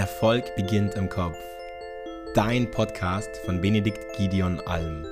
Erfolg 0.00 0.56
beginnt 0.56 0.94
im 0.94 1.10
Kopf. 1.10 1.36
Dein 2.34 2.70
Podcast 2.70 3.36
von 3.44 3.60
Benedikt 3.60 4.16
Gideon 4.16 4.58
Alm. 4.60 5.04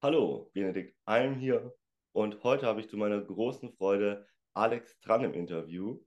Hallo, 0.00 0.52
Benedikt 0.54 0.96
Alm 1.04 1.34
hier 1.34 1.74
und 2.12 2.44
heute 2.44 2.66
habe 2.66 2.80
ich 2.80 2.88
zu 2.88 2.96
meiner 2.96 3.20
großen 3.20 3.72
Freude 3.72 4.28
Alex 4.54 5.00
Tran 5.00 5.24
im 5.24 5.34
Interview. 5.34 5.98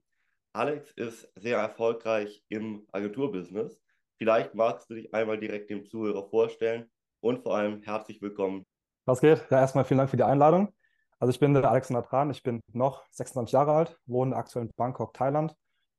Alex 0.54 0.90
ist 0.92 1.30
sehr 1.34 1.58
erfolgreich 1.58 2.42
im 2.48 2.86
Agenturbusiness. 2.92 3.78
Vielleicht 4.16 4.54
magst 4.54 4.88
du 4.88 4.94
dich 4.94 5.12
einmal 5.12 5.38
direkt 5.38 5.68
dem 5.68 5.84
Zuhörer 5.84 6.30
vorstellen 6.30 6.90
und 7.20 7.42
vor 7.42 7.58
allem 7.58 7.82
herzlich 7.82 8.22
willkommen 8.22 8.64
Was 9.06 9.20
geht? 9.20 9.46
Ja, 9.50 9.60
erstmal 9.60 9.84
vielen 9.84 9.98
Dank 9.98 10.10
für 10.10 10.16
die 10.16 10.24
Einladung. 10.24 10.74
Also 11.20 11.30
ich 11.30 11.38
bin 11.38 11.54
der 11.54 11.70
Alexander 11.70 12.02
Tran, 12.02 12.28
ich 12.30 12.42
bin 12.42 12.60
noch 12.72 13.04
26 13.12 13.52
Jahre 13.52 13.72
alt, 13.72 14.00
wohne 14.06 14.34
aktuell 14.34 14.66
in 14.66 14.72
Bangkok, 14.76 15.14
Thailand 15.14 15.54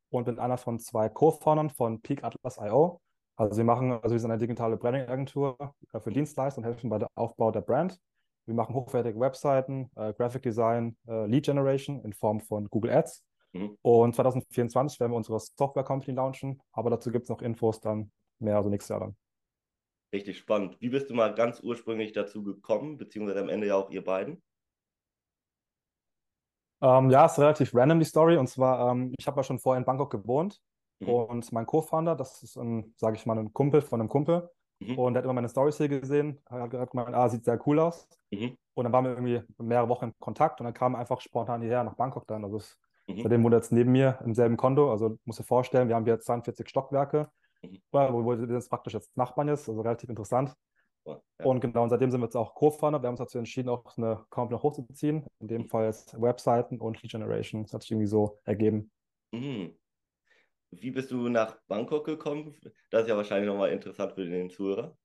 und 0.09 0.25
bin 0.25 0.39
einer 0.39 0.57
von 0.57 0.77
zwei 0.77 1.07
Co-Foundern 1.07 1.69
von 1.69 2.01
Peak 2.01 2.25
Atlas 2.25 2.57
IO. 2.57 2.99
Also 3.37 3.55
wir 3.55 3.63
machen, 3.63 3.93
also 3.93 4.09
wir 4.13 4.19
sind 4.19 4.29
eine 4.29 4.39
digitale 4.39 4.75
Branding-Agentur 4.75 5.57
äh, 5.93 5.99
für 6.01 6.11
Dienstleister 6.11 6.57
und 6.57 6.65
helfen 6.65 6.89
bei 6.89 6.97
der 6.99 7.07
Aufbau 7.15 7.49
der 7.51 7.61
Brand. 7.61 7.97
Wir 8.45 8.55
machen 8.55 8.75
hochwertige 8.75 9.17
Webseiten, 9.17 9.89
äh, 9.95 10.11
Graphic 10.11 10.41
Design, 10.41 10.97
äh, 11.07 11.27
Lead 11.27 11.45
Generation 11.45 12.01
in 12.03 12.11
Form 12.11 12.41
von 12.41 12.67
Google 12.69 12.91
Ads. 12.91 13.23
Mhm. 13.53 13.77
Und 13.83 14.15
2024 14.15 14.99
werden 14.99 15.13
wir 15.13 15.17
unsere 15.17 15.39
Software 15.39 15.85
Company 15.85 16.13
launchen, 16.13 16.61
aber 16.73 16.89
dazu 16.89 17.09
gibt 17.09 17.23
es 17.23 17.29
noch 17.29 17.41
Infos 17.41 17.79
dann 17.79 18.11
mehr, 18.39 18.57
also 18.57 18.69
nächstes 18.69 18.89
Jahr 18.89 18.99
dann. 18.99 19.15
Richtig 20.13 20.37
spannend. 20.37 20.79
Wie 20.79 20.89
bist 20.89 21.09
du 21.09 21.13
mal 21.13 21.33
ganz 21.35 21.61
ursprünglich 21.61 22.13
dazu 22.13 22.43
gekommen, 22.43 22.97
beziehungsweise 22.97 23.41
am 23.41 23.49
Ende 23.49 23.67
ja 23.67 23.75
auch 23.75 23.89
ihr 23.89 24.03
beiden? 24.03 24.41
Ähm, 26.81 27.09
ja, 27.09 27.25
ist 27.25 27.39
relativ 27.39 27.73
random 27.73 27.99
die 27.99 28.05
Story. 28.05 28.37
Und 28.37 28.47
zwar, 28.47 28.91
ähm, 28.91 29.13
ich 29.17 29.27
habe 29.27 29.37
ja 29.39 29.43
schon 29.43 29.59
vorher 29.59 29.79
in 29.79 29.85
Bangkok 29.85 30.11
gewohnt 30.11 30.61
Mhm. 30.99 31.09
und 31.09 31.51
mein 31.51 31.65
Co-Founder, 31.65 32.15
das 32.15 32.41
ist 32.43 32.55
ein, 32.57 32.93
sage 32.97 33.15
ich 33.17 33.25
mal, 33.25 33.37
ein 33.37 33.53
Kumpel 33.53 33.81
von 33.81 33.99
einem 33.99 34.09
Kumpel 34.09 34.49
Mhm. 34.79 34.97
und 34.97 35.13
der 35.13 35.19
hat 35.21 35.25
immer 35.25 35.33
meine 35.33 35.49
Stories 35.49 35.77
hier 35.77 35.89
gesehen, 35.89 36.39
hat 36.49 36.73
hat 36.73 36.91
gemeint, 36.91 37.15
ah, 37.15 37.29
sieht 37.29 37.45
sehr 37.45 37.59
cool 37.67 37.79
aus. 37.79 38.07
Mhm. 38.31 38.57
Und 38.75 38.83
dann 38.83 38.93
waren 38.93 39.05
wir 39.05 39.11
irgendwie 39.11 39.41
mehrere 39.57 39.89
Wochen 39.89 40.05
in 40.05 40.13
Kontakt 40.19 40.59
und 40.61 40.65
dann 40.65 40.73
kam 40.73 40.95
einfach 40.95 41.19
spontan 41.21 41.61
hierher 41.61 41.83
nach 41.83 41.95
Bangkok 41.95 42.27
dann. 42.27 42.43
Also 42.43 42.57
es, 42.57 42.77
Mhm. 43.07 43.21
seitdem 43.23 43.43
wohnt 43.43 43.53
er 43.53 43.57
jetzt 43.59 43.71
neben 43.71 43.91
mir 43.91 44.19
im 44.23 44.33
selben 44.35 44.55
Kondo. 44.57 44.91
Also 44.91 45.17
musst 45.25 45.39
dir 45.39 45.43
vorstellen, 45.43 45.87
wir 45.87 45.95
haben 45.95 46.05
hier 46.05 46.19
42 46.19 46.69
Stockwerke, 46.69 47.31
Mhm. 47.61 47.81
wo, 47.91 48.25
wo 48.25 48.37
wir 48.37 48.47
jetzt 48.55 48.69
praktisch 48.69 48.93
jetzt 48.93 49.15
Nachbarn 49.17 49.47
ist, 49.49 49.67
also 49.67 49.81
relativ 49.81 50.09
interessant. 50.09 50.53
Ja. 51.05 51.21
Und 51.43 51.61
genau, 51.61 51.83
und 51.83 51.89
seitdem 51.89 52.11
sind 52.11 52.19
wir 52.19 52.25
jetzt 52.25 52.35
auch 52.35 52.53
Co-Founder. 52.53 53.01
Wir 53.01 53.07
haben 53.07 53.13
uns 53.13 53.19
dazu 53.19 53.37
entschieden, 53.37 53.69
auch 53.69 53.97
eine 53.97 54.25
Company 54.29 54.57
noch 54.57 54.63
hochzuziehen. 54.63 55.25
In 55.39 55.47
dem 55.47 55.65
Fall 55.67 55.85
jetzt 55.85 56.19
Webseiten 56.21 56.79
und 56.81 57.01
Lead 57.01 57.11
Generation. 57.11 57.63
Das 57.63 57.73
hat 57.73 57.81
sich 57.81 57.91
irgendwie 57.91 58.07
so 58.07 58.39
ergeben. 58.43 58.91
Mhm. 59.31 59.77
Wie 60.71 60.91
bist 60.91 61.11
du 61.11 61.29
nach 61.29 61.57
Bangkok 61.67 62.05
gekommen? 62.05 62.53
Das 62.91 63.03
ist 63.03 63.07
ja 63.07 63.15
wahrscheinlich 63.15 63.47
nochmal 63.47 63.71
interessant 63.71 64.13
für 64.13 64.25
den 64.25 64.49
Zuhörer. 64.49 64.97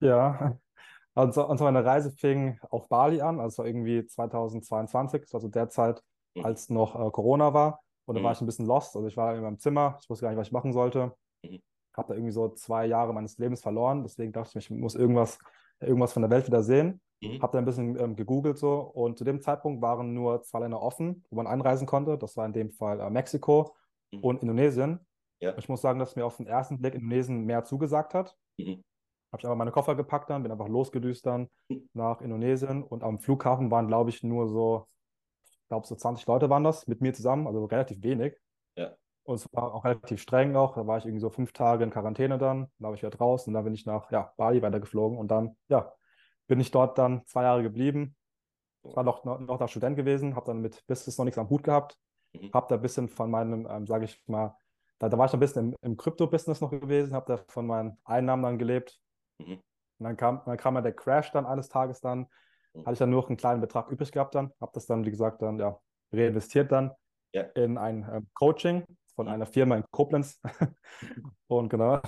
Ja, 0.00 0.58
also, 1.14 1.44
also 1.46 1.64
meine 1.64 1.84
Reise 1.84 2.10
fing 2.12 2.58
auf 2.70 2.88
Bali 2.88 3.20
an, 3.20 3.38
also 3.38 3.62
irgendwie 3.64 4.06
2022, 4.06 5.20
das 5.22 5.32
war 5.34 5.40
so 5.40 5.48
der 5.48 5.68
Zeit, 5.68 6.02
Mhm. 6.34 6.44
als 6.44 6.68
noch 6.70 6.94
äh, 6.94 7.10
Corona 7.10 7.52
war. 7.54 7.80
Und 8.06 8.14
da 8.14 8.22
war 8.22 8.30
Mhm. 8.30 8.34
ich 8.34 8.40
ein 8.42 8.46
bisschen 8.46 8.66
lost. 8.66 8.94
Also 8.94 9.08
ich 9.08 9.16
war 9.16 9.34
in 9.34 9.42
meinem 9.42 9.58
Zimmer, 9.58 9.98
ich 10.02 10.08
wusste 10.08 10.24
gar 10.24 10.30
nicht, 10.30 10.38
was 10.38 10.48
ich 10.48 10.52
machen 10.52 10.72
sollte. 10.72 11.14
Mhm. 11.42 11.60
Habe 11.96 12.08
da 12.08 12.14
irgendwie 12.14 12.32
so 12.32 12.48
zwei 12.50 12.86
Jahre 12.86 13.12
meines 13.14 13.38
Lebens 13.38 13.60
verloren. 13.62 14.02
Deswegen 14.02 14.32
dachte 14.32 14.58
ich 14.58 14.70
mir, 14.70 14.76
ich 14.76 14.82
muss 14.82 14.94
irgendwas, 14.94 15.38
irgendwas 15.80 16.12
von 16.12 16.22
der 16.22 16.30
Welt 16.30 16.46
wieder 16.46 16.62
sehen. 16.62 17.00
Mhm. 17.22 17.40
Habe 17.42 17.52
da 17.52 17.58
ein 17.58 17.64
bisschen 17.64 17.98
ähm, 17.98 18.16
gegoogelt 18.16 18.58
so. 18.58 18.80
Und 18.80 19.16
zu 19.18 19.24
dem 19.24 19.40
Zeitpunkt 19.40 19.80
waren 19.82 20.12
nur 20.14 20.42
zwei 20.42 20.60
Länder 20.60 20.82
offen, 20.82 21.24
wo 21.30 21.36
man 21.36 21.46
einreisen 21.46 21.86
konnte. 21.86 22.18
Das 22.18 22.36
war 22.36 22.44
in 22.46 22.52
dem 22.52 22.70
Fall 22.70 23.00
äh, 23.00 23.10
Mexiko 23.10 23.74
Mhm. 24.12 24.20
und 24.20 24.42
Indonesien. 24.42 25.00
Ja. 25.40 25.56
Ich 25.58 25.68
muss 25.68 25.80
sagen, 25.80 25.98
dass 25.98 26.14
mir 26.16 26.24
auf 26.24 26.36
den 26.36 26.46
ersten 26.46 26.78
Blick 26.78 26.94
Indonesien 26.94 27.44
mehr 27.44 27.64
zugesagt 27.64 28.14
hat. 28.14 28.36
Mhm. 28.58 28.82
Habe 29.32 29.40
ich 29.40 29.44
aber 29.46 29.56
meine 29.56 29.72
Koffer 29.72 29.96
gepackt 29.96 30.30
dann, 30.30 30.42
bin 30.44 30.52
einfach 30.52 30.68
losgedüst 30.68 31.26
dann 31.26 31.48
Mhm. 31.68 31.88
nach 31.94 32.20
Indonesien 32.20 32.82
und 32.84 33.02
am 33.02 33.18
Flughafen 33.18 33.70
waren, 33.70 33.88
glaube 33.88 34.10
ich, 34.10 34.22
nur 34.22 34.48
so, 34.48 34.86
ich 35.44 35.68
glaube, 35.68 35.86
so 35.86 35.96
20 35.96 36.24
Leute 36.26 36.48
waren 36.50 36.62
das 36.62 36.86
mit 36.86 37.00
mir 37.00 37.12
zusammen, 37.14 37.46
also 37.48 37.64
relativ 37.64 38.02
wenig. 38.04 38.36
Ja. 38.76 38.92
Und 39.26 39.34
es 39.36 39.48
war 39.52 39.74
auch 39.74 39.84
relativ 39.84 40.22
streng 40.22 40.52
noch. 40.52 40.76
Da 40.76 40.86
war 40.86 40.98
ich 40.98 41.04
irgendwie 41.04 41.20
so 41.20 41.30
fünf 41.30 41.52
Tage 41.52 41.82
in 41.84 41.90
Quarantäne 41.90 42.38
dann, 42.38 42.60
dann 42.78 42.88
war 42.88 42.94
ich 42.94 43.02
wieder 43.02 43.10
draußen 43.10 43.50
und 43.50 43.54
dann 43.54 43.64
bin 43.64 43.74
ich 43.74 43.84
nach 43.84 44.10
ja, 44.12 44.32
Bali 44.36 44.62
weitergeflogen 44.62 45.18
und 45.18 45.28
dann, 45.28 45.56
ja, 45.68 45.92
bin 46.46 46.60
ich 46.60 46.70
dort 46.70 46.96
dann 46.96 47.24
zwei 47.26 47.42
Jahre 47.42 47.62
geblieben. 47.62 48.16
War 48.82 49.02
noch, 49.02 49.24
noch, 49.24 49.40
noch 49.40 49.58
da 49.58 49.66
Student 49.66 49.96
gewesen, 49.96 50.36
habe 50.36 50.46
dann 50.46 50.60
mit 50.60 50.86
Business 50.86 51.18
noch 51.18 51.24
nichts 51.24 51.38
am 51.38 51.50
Hut 51.50 51.64
gehabt, 51.64 51.98
Mhm. 52.34 52.50
habe 52.52 52.66
da 52.68 52.76
ein 52.76 52.82
bisschen 52.82 53.08
von 53.08 53.30
meinem, 53.30 53.66
ähm, 53.68 53.86
sage 53.86 54.04
ich 54.04 54.22
mal, 54.26 54.56
da, 54.98 55.08
da 55.08 55.18
war 55.18 55.26
ich 55.26 55.32
ein 55.32 55.40
bisschen 55.40 55.72
im, 55.72 55.76
im 55.82 55.96
Krypto-Business 55.96 56.60
noch 56.60 56.70
gewesen, 56.70 57.12
habe 57.14 57.36
da 57.36 57.42
von 57.48 57.66
meinen 57.66 57.98
Einnahmen 58.04 58.42
dann 58.44 58.58
gelebt. 58.58 59.00
Mhm. 59.38 59.54
Und 59.98 60.04
dann 60.04 60.16
kam, 60.16 60.42
dann 60.46 60.56
kam 60.56 60.74
ja 60.76 60.82
der 60.82 60.92
Crash 60.94 61.32
dann 61.32 61.46
eines 61.46 61.68
Tages 61.68 62.00
dann, 62.00 62.28
Mhm. 62.74 62.80
hatte 62.82 62.92
ich 62.92 62.98
dann 62.98 63.10
nur 63.10 63.22
noch 63.22 63.28
einen 63.28 63.38
kleinen 63.38 63.60
Betrag 63.60 63.88
übrig 63.90 64.12
gehabt 64.12 64.34
dann, 64.34 64.52
habe 64.60 64.70
das 64.74 64.86
dann, 64.86 65.04
wie 65.04 65.10
gesagt, 65.10 65.42
dann 65.42 65.58
ja 65.58 65.80
reinvestiert 66.12 66.70
dann 66.70 66.92
Ja. 67.32 67.42
in 67.54 67.78
ein 67.78 68.08
ähm, 68.12 68.28
Coaching 68.34 68.84
von 69.16 69.28
einer 69.28 69.46
Firma 69.46 69.76
in 69.76 69.84
Koblenz. 69.90 70.40
Und 71.48 71.68
genau. 71.70 72.00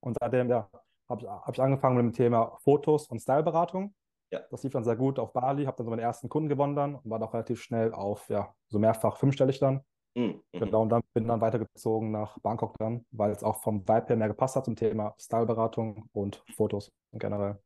Und 0.00 0.16
seitdem, 0.20 0.50
ja, 0.50 0.68
habe 1.08 1.22
ich, 1.22 1.28
hab 1.28 1.54
ich 1.54 1.60
angefangen 1.62 1.96
mit 1.96 2.04
dem 2.04 2.12
Thema 2.12 2.56
Fotos 2.62 3.08
und 3.08 3.20
Styleberatung. 3.20 3.94
Ja. 4.30 4.40
Das 4.50 4.62
lief 4.62 4.72
dann 4.72 4.84
sehr 4.84 4.96
gut 4.96 5.18
auf 5.18 5.32
Bali, 5.32 5.64
habe 5.64 5.76
dann 5.76 5.86
so 5.86 5.90
meine 5.90 6.02
ersten 6.02 6.28
Kunden 6.28 6.48
gewonnen 6.48 6.76
dann 6.76 6.96
und 6.96 7.10
war 7.10 7.18
dann 7.18 7.28
auch 7.28 7.34
relativ 7.34 7.62
schnell 7.62 7.92
auf, 7.94 8.28
ja, 8.28 8.54
so 8.68 8.78
mehrfach 8.78 9.16
fünfstellig 9.16 9.58
dann. 9.58 9.80
Mhm. 10.14 10.42
Genau, 10.52 10.82
und 10.82 10.90
dann 10.90 11.02
bin 11.14 11.26
dann 11.26 11.40
weitergezogen 11.40 12.10
nach 12.10 12.38
Bangkok 12.40 12.76
dann, 12.78 13.06
weil 13.10 13.30
es 13.30 13.42
auch 13.42 13.62
vom 13.62 13.88
Vibe 13.88 14.06
her 14.08 14.16
mehr 14.16 14.28
gepasst 14.28 14.56
hat 14.56 14.66
zum 14.66 14.76
Thema 14.76 15.14
Styleberatung 15.18 16.08
und 16.12 16.44
Fotos 16.56 16.92
generell. 17.12 17.58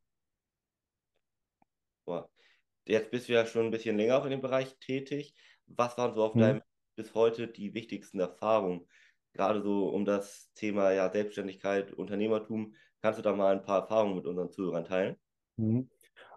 Boah. 2.05 2.29
Jetzt 2.87 3.11
bist 3.11 3.29
du 3.29 3.33
ja 3.33 3.47
schon 3.47 3.67
ein 3.67 3.71
bisschen 3.71 3.97
länger 3.97 4.19
auch 4.19 4.25
in 4.25 4.31
dem 4.31 4.41
Bereich 4.41 4.77
tätig. 4.79 5.35
Was 5.67 5.97
waren 5.99 6.15
so 6.15 6.25
auf 6.25 6.35
Mhm. 6.35 6.41
deinem 6.41 6.63
bis 6.95 7.15
heute 7.15 7.49
die 7.49 7.75
wichtigsten 7.75 8.21
Erfahrungen? 8.21 8.87
Gerade 9.33 9.63
so 9.63 9.89
um 9.89 10.05
das 10.05 10.51
Thema 10.55 10.93
ja, 10.93 11.11
Selbstständigkeit, 11.11 11.93
Unternehmertum. 11.93 12.75
Kannst 13.01 13.19
du 13.19 13.23
da 13.23 13.35
mal 13.35 13.57
ein 13.57 13.63
paar 13.63 13.81
Erfahrungen 13.83 14.17
mit 14.17 14.27
unseren 14.27 14.51
Zuhörern 14.51 14.85
teilen? 14.85 15.17
Mhm. 15.57 15.91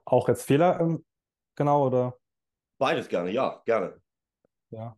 Auch 0.05 0.27
jetzt 0.27 0.43
Fehler, 0.43 0.79
ähm, 0.79 1.05
genau, 1.55 1.87
oder? 1.87 2.17
Beides 2.77 3.07
gerne, 3.07 3.31
ja, 3.31 3.61
gerne. 3.65 4.01
Ja. 4.69 4.97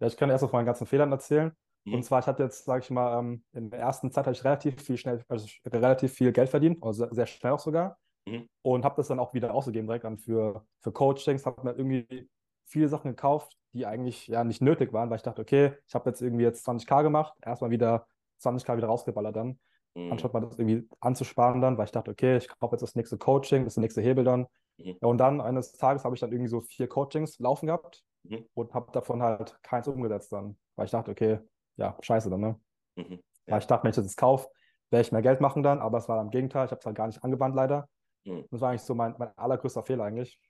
Ja, 0.00 0.06
ich 0.06 0.16
kann 0.16 0.30
erst 0.30 0.44
auf 0.44 0.52
meinen 0.52 0.66
ganzen 0.66 0.86
Fehlern 0.86 1.10
erzählen. 1.10 1.52
Mhm. 1.84 1.94
Und 1.94 2.02
zwar, 2.04 2.20
ich 2.20 2.26
hatte 2.26 2.42
jetzt, 2.44 2.64
sage 2.64 2.82
ich 2.84 2.90
mal, 2.90 3.18
ähm, 3.18 3.44
in 3.52 3.70
der 3.70 3.80
ersten 3.80 4.12
Zeit 4.12 4.26
habe 4.26 4.34
ich 4.34 4.44
relativ 4.44 4.80
viel 4.80 4.96
schnell, 4.96 5.24
also 5.28 5.46
hatte 5.64 5.82
relativ 5.82 6.12
viel 6.12 6.32
Geld 6.32 6.48
verdient, 6.48 6.82
also 6.82 7.04
sehr, 7.04 7.14
sehr 7.14 7.26
schnell 7.26 7.52
auch 7.52 7.58
sogar. 7.58 7.98
Mhm. 8.26 8.48
Und 8.62 8.84
habe 8.84 8.96
das 8.96 9.08
dann 9.08 9.18
auch 9.18 9.34
wieder 9.34 9.52
ausgegeben, 9.52 9.86
direkt 9.86 10.04
dann 10.04 10.18
für, 10.18 10.64
für 10.80 10.92
Coachings, 10.92 11.46
habe 11.46 11.64
mir 11.64 11.72
irgendwie 11.72 12.28
viele 12.64 12.88
Sachen 12.88 13.10
gekauft, 13.10 13.57
die 13.72 13.86
eigentlich 13.86 14.26
ja 14.28 14.44
nicht 14.44 14.62
nötig 14.62 14.92
waren, 14.92 15.10
weil 15.10 15.16
ich 15.16 15.22
dachte, 15.22 15.42
okay, 15.42 15.72
ich 15.86 15.94
habe 15.94 16.08
jetzt 16.10 16.22
irgendwie 16.22 16.44
jetzt 16.44 16.64
20k 16.66 17.02
gemacht, 17.02 17.34
erstmal 17.42 17.70
wieder 17.70 18.06
20k 18.40 18.76
wieder 18.76 18.88
rausgeballert 18.88 19.36
dann, 19.36 19.58
Mhm. 19.94 20.12
anstatt 20.12 20.32
mal 20.34 20.40
das 20.40 20.58
irgendwie 20.58 20.88
anzusparen 21.00 21.60
dann, 21.60 21.78
weil 21.78 21.86
ich 21.86 21.92
dachte, 21.92 22.10
okay, 22.10 22.36
ich 22.36 22.48
kaufe 22.48 22.74
jetzt 22.74 22.82
das 22.82 22.94
nächste 22.94 23.18
Coaching, 23.18 23.64
das 23.64 23.76
nächste 23.76 24.00
Hebel 24.00 24.24
dann. 24.24 24.46
Mhm. 24.76 24.96
Ja, 25.00 25.08
und 25.08 25.18
dann 25.18 25.40
eines 25.40 25.72
Tages 25.72 26.04
habe 26.04 26.14
ich 26.14 26.20
dann 26.20 26.30
irgendwie 26.30 26.48
so 26.48 26.60
vier 26.60 26.88
Coachings 26.88 27.38
laufen 27.38 27.66
gehabt 27.66 28.04
Mhm. 28.24 28.46
und 28.54 28.74
habe 28.74 28.92
davon 28.92 29.22
halt 29.22 29.58
keins 29.62 29.88
umgesetzt 29.88 30.32
dann, 30.32 30.58
weil 30.76 30.84
ich 30.86 30.90
dachte, 30.92 31.10
okay, 31.10 31.38
ja, 31.76 31.96
scheiße 32.00 32.30
dann, 32.30 32.40
ne? 32.40 32.60
Mhm. 32.96 33.04
Weil 33.10 33.20
Ja. 33.46 33.58
ich 33.58 33.66
dachte, 33.66 33.84
wenn 33.84 33.90
ich 33.90 33.96
das 33.96 34.04
jetzt 34.04 34.16
kaufe, 34.16 34.48
werde 34.90 35.02
ich 35.02 35.12
mehr 35.12 35.22
Geld 35.22 35.40
machen 35.40 35.62
dann, 35.62 35.80
aber 35.80 35.98
es 35.98 36.08
war 36.08 36.20
im 36.20 36.30
Gegenteil, 36.30 36.66
ich 36.66 36.70
habe 36.70 36.80
es 36.80 36.86
halt 36.86 36.96
gar 36.96 37.06
nicht 37.06 37.22
angewandt 37.24 37.54
leider. 37.54 37.88
Mhm. 38.24 38.46
Das 38.50 38.60
war 38.60 38.70
eigentlich 38.70 38.82
so 38.82 38.94
mein, 38.94 39.14
mein 39.18 39.36
allergrößter 39.36 39.82
Fehler 39.84 40.04
eigentlich. 40.04 40.40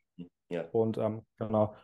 Ja. 0.48 0.64
Und 0.72 0.98
ähm, 0.98 1.24
genau. 1.38 1.74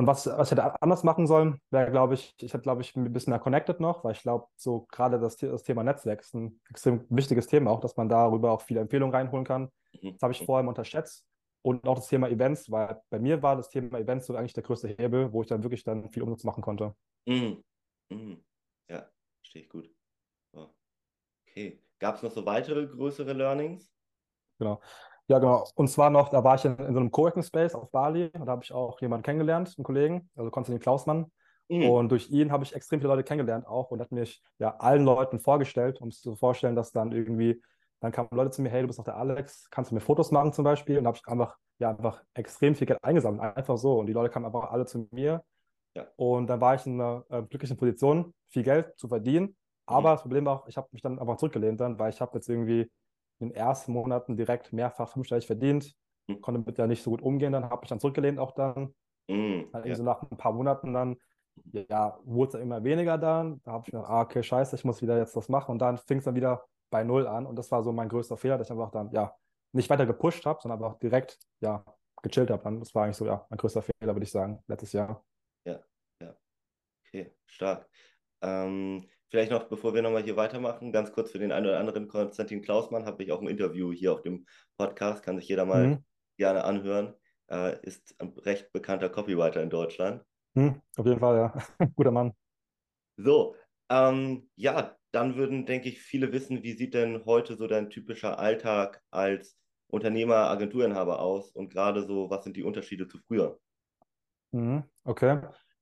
Und 0.00 0.06
was, 0.06 0.26
was 0.26 0.50
ich 0.50 0.56
hätte 0.56 0.80
anders 0.80 1.04
machen 1.04 1.26
sollen, 1.26 1.60
wäre, 1.68 1.90
glaube 1.90 2.14
ich, 2.14 2.34
ich 2.40 2.54
hätte, 2.54 2.62
glaube 2.62 2.80
ich, 2.80 2.96
ein 2.96 3.12
bisschen 3.12 3.32
mehr 3.32 3.38
connected 3.38 3.80
noch, 3.80 4.02
weil 4.02 4.12
ich 4.12 4.22
glaube, 4.22 4.46
so 4.56 4.86
gerade 4.90 5.20
das, 5.20 5.36
das 5.36 5.62
Thema 5.62 5.84
Netzwerk 5.84 6.22
ist 6.22 6.32
ein 6.34 6.58
extrem 6.70 7.04
wichtiges 7.10 7.48
Thema 7.48 7.70
auch, 7.70 7.80
dass 7.80 7.98
man 7.98 8.08
darüber 8.08 8.52
auch 8.52 8.62
viele 8.62 8.80
Empfehlungen 8.80 9.14
reinholen 9.14 9.44
kann. 9.44 9.70
Mhm. 10.00 10.12
Das 10.14 10.22
habe 10.22 10.32
ich 10.32 10.42
vorher 10.42 10.66
unterschätzt. 10.66 11.26
Und 11.60 11.86
auch 11.86 11.96
das 11.96 12.08
Thema 12.08 12.30
Events, 12.30 12.70
weil 12.70 12.98
bei 13.10 13.18
mir 13.18 13.42
war 13.42 13.56
das 13.56 13.68
Thema 13.68 13.98
Events 13.98 14.26
so 14.26 14.34
eigentlich 14.34 14.54
der 14.54 14.62
größte 14.62 14.88
Hebel, 14.88 15.34
wo 15.34 15.42
ich 15.42 15.48
dann 15.48 15.62
wirklich 15.62 15.84
dann 15.84 16.08
viel 16.08 16.22
Umsatz 16.22 16.44
machen 16.44 16.62
konnte. 16.62 16.94
Mhm. 17.26 17.62
Mhm. 18.08 18.42
Ja, 18.88 19.06
verstehe 19.42 19.64
ich 19.64 19.68
gut. 19.68 19.94
Oh. 20.52 20.68
Okay. 21.46 21.78
Gab 21.98 22.16
es 22.16 22.22
noch 22.22 22.32
so 22.32 22.46
weitere 22.46 22.86
größere 22.86 23.34
Learnings? 23.34 23.92
Genau. 24.58 24.80
Ja, 25.30 25.38
genau. 25.38 25.64
Und 25.76 25.88
zwar 25.88 26.10
noch, 26.10 26.28
da 26.28 26.42
war 26.42 26.56
ich 26.56 26.64
in, 26.64 26.76
in 26.78 26.92
so 26.92 26.98
einem 26.98 27.12
Coworking 27.12 27.44
Space 27.44 27.74
auf 27.76 27.90
Bali 27.92 28.30
und 28.34 28.46
da 28.46 28.52
habe 28.52 28.64
ich 28.64 28.72
auch 28.72 29.00
jemanden 29.00 29.22
kennengelernt, 29.22 29.74
einen 29.76 29.84
Kollegen, 29.84 30.28
also 30.34 30.50
Konstantin 30.50 30.82
Klausmann. 30.82 31.30
Mhm. 31.68 31.84
Und 31.88 32.08
durch 32.10 32.30
ihn 32.30 32.50
habe 32.50 32.64
ich 32.64 32.74
extrem 32.74 33.00
viele 33.00 33.12
Leute 33.12 33.22
kennengelernt 33.22 33.66
auch 33.66 33.92
und 33.92 34.00
hat 34.00 34.10
mich 34.10 34.42
ja 34.58 34.76
allen 34.78 35.04
Leuten 35.04 35.38
vorgestellt, 35.38 36.00
um 36.00 36.08
es 36.08 36.20
zu 36.20 36.34
vorstellen, 36.34 36.74
dass 36.74 36.90
dann 36.92 37.12
irgendwie 37.12 37.62
Dann 38.00 38.12
kamen 38.12 38.30
Leute 38.32 38.50
zu 38.50 38.62
mir, 38.62 38.70
hey, 38.70 38.82
du 38.82 38.88
bist 38.88 38.98
doch 38.98 39.04
der 39.04 39.16
Alex, 39.16 39.68
kannst 39.70 39.90
du 39.90 39.94
mir 39.94 40.00
Fotos 40.00 40.32
machen 40.32 40.52
zum 40.52 40.64
Beispiel? 40.64 40.98
Und 40.98 41.04
da 41.04 41.08
habe 41.08 41.18
ich 41.18 41.28
einfach, 41.28 41.56
ja, 41.78 41.90
einfach 41.90 42.22
extrem 42.34 42.74
viel 42.74 42.86
Geld 42.88 43.02
eingesammelt, 43.04 43.56
einfach 43.56 43.76
so. 43.78 44.00
Und 44.00 44.06
die 44.06 44.14
Leute 44.14 44.30
kamen 44.30 44.46
einfach 44.46 44.70
alle 44.72 44.86
zu 44.86 45.08
mir. 45.12 45.44
Ja. 45.94 46.06
Und 46.16 46.48
dann 46.48 46.60
war 46.60 46.74
ich 46.76 46.86
in 46.86 47.00
einer 47.00 47.24
äh, 47.30 47.42
glücklichen 47.42 47.76
Position, 47.76 48.34
viel 48.48 48.62
Geld 48.64 48.98
zu 48.98 49.08
verdienen. 49.08 49.56
Aber 49.86 50.12
das 50.12 50.22
Problem 50.22 50.46
war 50.46 50.62
auch, 50.62 50.68
ich 50.68 50.76
habe 50.76 50.88
mich 50.92 51.02
dann 51.02 51.18
einfach 51.18 51.36
zurückgelehnt 51.36 51.80
dann, 51.80 51.98
weil 51.98 52.10
ich 52.10 52.20
habe 52.20 52.36
jetzt 52.36 52.48
irgendwie 52.48 52.90
in 53.40 53.48
den 53.48 53.56
ersten 53.56 53.92
Monaten 53.92 54.36
direkt 54.36 54.72
mehrfach 54.72 55.08
fünfstellig 55.08 55.46
verdient, 55.46 55.94
Mhm. 56.28 56.40
konnte 56.40 56.60
mit 56.60 56.78
der 56.78 56.86
nicht 56.86 57.02
so 57.02 57.10
gut 57.10 57.22
umgehen, 57.22 57.52
dann 57.52 57.68
habe 57.68 57.84
ich 57.84 57.88
dann 57.88 58.00
zurückgelehnt 58.00 58.38
auch 58.38 58.52
dann. 58.52 58.94
Mhm. 59.28 59.70
Dann 59.72 59.86
Ja. 59.86 59.94
so 59.94 60.02
nach 60.02 60.22
ein 60.22 60.36
paar 60.36 60.52
Monaten 60.52 60.92
dann, 60.92 61.16
ja, 61.72 62.18
wurde 62.24 62.48
es 62.48 62.52
dann 62.52 62.62
immer 62.62 62.84
weniger 62.84 63.18
dann. 63.18 63.60
Da 63.64 63.72
habe 63.72 63.84
ich 63.86 63.92
mir 63.92 64.00
gedacht, 64.00 64.12
ah, 64.12 64.20
okay, 64.22 64.42
scheiße, 64.42 64.76
ich 64.76 64.84
muss 64.84 65.02
wieder 65.02 65.18
jetzt 65.18 65.36
das 65.36 65.48
machen. 65.48 65.72
Und 65.72 65.78
dann 65.80 65.98
fing 65.98 66.18
es 66.18 66.24
dann 66.24 66.34
wieder 66.34 66.66
bei 66.90 67.04
Null 67.04 67.26
an. 67.26 67.46
Und 67.46 67.56
das 67.56 67.70
war 67.70 67.82
so 67.82 67.92
mein 67.92 68.08
größter 68.08 68.36
Fehler, 68.36 68.58
dass 68.58 68.68
ich 68.68 68.72
einfach 68.72 68.90
dann, 68.90 69.10
ja, 69.12 69.34
nicht 69.72 69.88
weiter 69.90 70.06
gepusht 70.06 70.44
habe, 70.46 70.60
sondern 70.60 70.82
einfach 70.82 70.98
direkt, 70.98 71.38
ja, 71.60 71.84
gechillt 72.22 72.50
habe. 72.50 72.78
Das 72.78 72.94
war 72.94 73.04
eigentlich 73.04 73.16
so, 73.16 73.26
ja, 73.26 73.46
mein 73.48 73.56
größter 73.58 73.82
Fehler, 73.82 74.14
würde 74.14 74.24
ich 74.24 74.30
sagen, 74.30 74.62
letztes 74.66 74.92
Jahr. 74.92 75.24
Okay, 77.12 77.32
stark. 77.46 77.88
Ähm, 78.40 79.04
vielleicht 79.30 79.50
noch, 79.52 79.64
bevor 79.68 79.94
wir 79.94 80.02
nochmal 80.02 80.22
hier 80.22 80.36
weitermachen, 80.36 80.92
ganz 80.92 81.12
kurz 81.12 81.30
für 81.32 81.38
den 81.38 81.52
einen 81.52 81.66
oder 81.66 81.78
anderen 81.78 82.08
Konstantin 82.08 82.62
Klausmann 82.62 83.06
habe 83.06 83.22
ich 83.22 83.32
auch 83.32 83.40
ein 83.40 83.48
Interview 83.48 83.92
hier 83.92 84.12
auf 84.12 84.22
dem 84.22 84.46
Podcast, 84.76 85.22
kann 85.22 85.38
sich 85.38 85.48
jeder 85.48 85.64
mal 85.64 85.96
Mhm. 85.96 86.04
gerne 86.36 86.64
anhören. 86.64 87.14
Äh, 87.50 87.78
ist 87.82 88.14
ein 88.20 88.30
recht 88.38 88.72
bekannter 88.72 89.08
Copywriter 89.10 89.62
in 89.62 89.70
Deutschland. 89.70 90.24
Hm, 90.56 90.80
auf 90.96 91.06
jeden 91.06 91.20
Fall, 91.20 91.36
ja. 91.36 91.52
Guter 91.96 92.10
Mann. 92.10 92.32
So, 93.16 93.56
ähm, 93.88 94.50
ja, 94.56 94.96
dann 95.12 95.36
würden, 95.36 95.66
denke 95.66 95.88
ich, 95.88 96.00
viele 96.00 96.32
wissen, 96.32 96.62
wie 96.62 96.72
sieht 96.72 96.94
denn 96.94 97.24
heute 97.24 97.56
so 97.56 97.66
dein 97.66 97.90
typischer 97.90 98.38
Alltag 98.38 99.02
als 99.10 99.58
Unternehmer, 99.88 100.48
Agenturinhaber 100.50 101.20
aus 101.20 101.50
und 101.52 101.70
gerade 101.70 102.04
so, 102.04 102.30
was 102.30 102.44
sind 102.44 102.56
die 102.56 102.62
Unterschiede 102.62 103.08
zu 103.08 103.18
früher? 103.18 103.60
Mhm, 104.52 104.84
okay. 105.04 105.40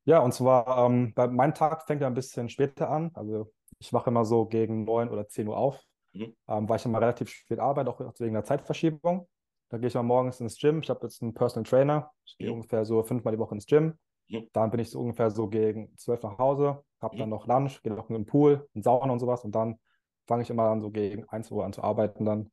Ja, 0.09 0.21
und 0.21 0.33
zwar, 0.33 0.87
ähm, 0.87 1.13
bei, 1.15 1.27
mein 1.29 1.53
Tag 1.53 1.87
fängt 1.87 2.01
ja 2.01 2.07
ein 2.07 2.15
bisschen 2.15 2.49
später 2.49 2.89
an. 2.89 3.11
Also 3.13 3.53
ich 3.79 3.93
wache 3.93 4.09
immer 4.09 4.25
so 4.25 4.47
gegen 4.47 4.85
9 4.85 5.11
oder 5.11 5.29
10 5.29 5.47
Uhr 5.47 5.59
auf, 5.59 5.85
Mhm. 6.15 6.35
ähm, 6.49 6.67
weil 6.67 6.77
ich 6.79 6.87
immer 6.87 6.99
relativ 6.99 7.29
spät 7.29 7.59
arbeite, 7.59 7.91
auch 7.91 8.01
wegen 8.19 8.33
der 8.33 8.43
Zeitverschiebung. 8.43 9.29
Da 9.69 9.77
gehe 9.77 9.89
ich 9.89 9.95
mal 9.95 10.03
morgens 10.03 10.41
ins 10.41 10.59
Gym. 10.59 10.81
Ich 10.81 10.89
habe 10.89 11.01
jetzt 11.03 11.21
einen 11.21 11.35
Personal 11.35 11.69
Trainer. 11.69 12.11
Ich 12.25 12.39
gehe 12.39 12.49
Mhm. 12.49 12.55
ungefähr 12.55 12.87
so 12.87 13.03
fünfmal 13.03 13.35
die 13.35 13.39
Woche 13.39 13.55
ins 13.55 13.67
Gym. 13.67 13.99
Mhm. 14.31 14.49
Dann 14.55 14.71
bin 14.71 14.81
ich 14.81 14.89
so 14.89 14.99
ungefähr 14.99 15.31
so 15.31 15.47
gegen 15.47 15.95
12 15.99 16.23
nach 16.23 16.39
Hause, 16.39 16.83
habe 17.03 17.15
Mhm. 17.15 17.19
dann 17.19 17.29
noch 17.29 17.47
Lunch, 17.47 17.83
gehe 17.83 17.93
noch 17.93 18.09
in 18.09 18.15
den 18.15 18.25
Pool, 18.25 18.67
in 18.73 18.81
Sauna 18.83 19.13
und 19.13 19.19
sowas. 19.19 19.45
Und 19.45 19.53
dann 19.55 19.79
fange 20.27 20.41
ich 20.43 20.49
immer 20.49 20.71
an, 20.71 20.81
so 20.81 20.91
gegen 20.91 21.29
1 21.29 21.51
Uhr 21.51 21.67
an 21.67 21.75
zu 21.75 21.83
arbeiten 21.83 22.25
dann. 22.25 22.51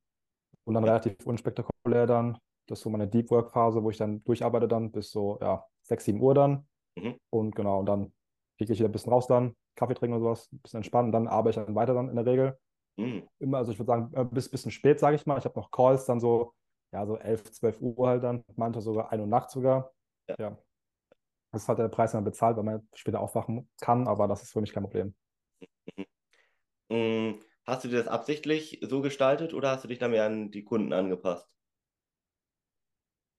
Und 0.65 0.73
dann 0.73 0.83
relativ 0.83 1.25
unspektakulär 1.25 2.05
dann. 2.05 2.37
Das 2.67 2.79
ist 2.79 2.83
so 2.83 2.89
meine 2.89 3.07
Deep 3.07 3.31
Work 3.31 3.51
Phase, 3.51 3.81
wo 3.81 3.89
ich 3.91 3.97
dann 3.97 4.25
durcharbeite 4.25 4.67
dann 4.67 4.91
bis 4.91 5.09
so, 5.11 5.37
ja, 5.39 5.63
6, 5.83 6.03
7 6.03 6.19
Uhr 6.19 6.33
dann. 6.33 6.67
Mhm. 6.95 7.19
Und 7.29 7.55
genau, 7.55 7.79
und 7.79 7.85
dann 7.87 8.13
gehe 8.57 8.65
ich 8.71 8.79
wieder 8.79 8.89
ein 8.89 8.91
bisschen 8.91 9.11
raus 9.11 9.27
dann, 9.27 9.55
Kaffee 9.75 9.93
trinken 9.95 10.15
oder 10.15 10.23
sowas, 10.23 10.51
ein 10.51 10.59
bisschen 10.59 10.77
entspannen. 10.77 11.11
Dann 11.11 11.27
arbeite 11.27 11.59
ich 11.59 11.65
dann 11.65 11.75
weiter 11.75 11.93
dann 11.93 12.09
in 12.09 12.15
der 12.15 12.25
Regel. 12.25 12.57
Mhm. 12.97 13.27
Immer, 13.39 13.57
also 13.57 13.71
ich 13.71 13.79
würde 13.79 13.87
sagen, 13.87 14.13
äh, 14.13 14.23
bis 14.23 14.49
bisschen 14.49 14.71
spät, 14.71 14.99
sage 14.99 15.15
ich 15.15 15.25
mal. 15.25 15.37
Ich 15.37 15.45
habe 15.45 15.59
noch 15.59 15.71
Calls 15.71 16.05
dann 16.05 16.19
so, 16.19 16.53
ja, 16.93 17.05
so 17.05 17.17
11, 17.17 17.51
12 17.51 17.81
Uhr 17.81 18.07
halt 18.07 18.23
dann, 18.23 18.43
manchmal 18.55 18.81
sogar 18.81 19.11
1 19.11 19.21
Uhr 19.21 19.27
nachts 19.27 19.53
sogar. 19.53 19.91
Ja. 20.29 20.35
Ja. 20.39 20.57
Das 21.51 21.63
ist 21.63 21.69
halt 21.69 21.79
der 21.79 21.87
Preis, 21.87 22.11
den 22.11 22.17
man 22.17 22.25
bezahlt, 22.25 22.57
weil 22.57 22.63
man 22.63 22.87
später 22.93 23.19
aufwachen 23.19 23.69
kann, 23.79 24.07
aber 24.07 24.27
das 24.27 24.43
ist 24.43 24.51
für 24.51 24.61
mich 24.61 24.73
kein 24.73 24.83
Problem. 24.83 25.15
Mm, 26.89 27.39
Hast 27.65 27.83
du 27.83 27.87
dir 27.87 27.97
das 27.97 28.07
absichtlich 28.07 28.79
so 28.83 29.01
gestaltet 29.01 29.53
oder 29.53 29.71
hast 29.71 29.83
du 29.83 29.87
dich 29.87 29.97
da 29.97 30.07
mehr 30.07 30.25
an 30.25 30.51
die 30.51 30.63
Kunden 30.63 30.93
angepasst? 30.93 31.49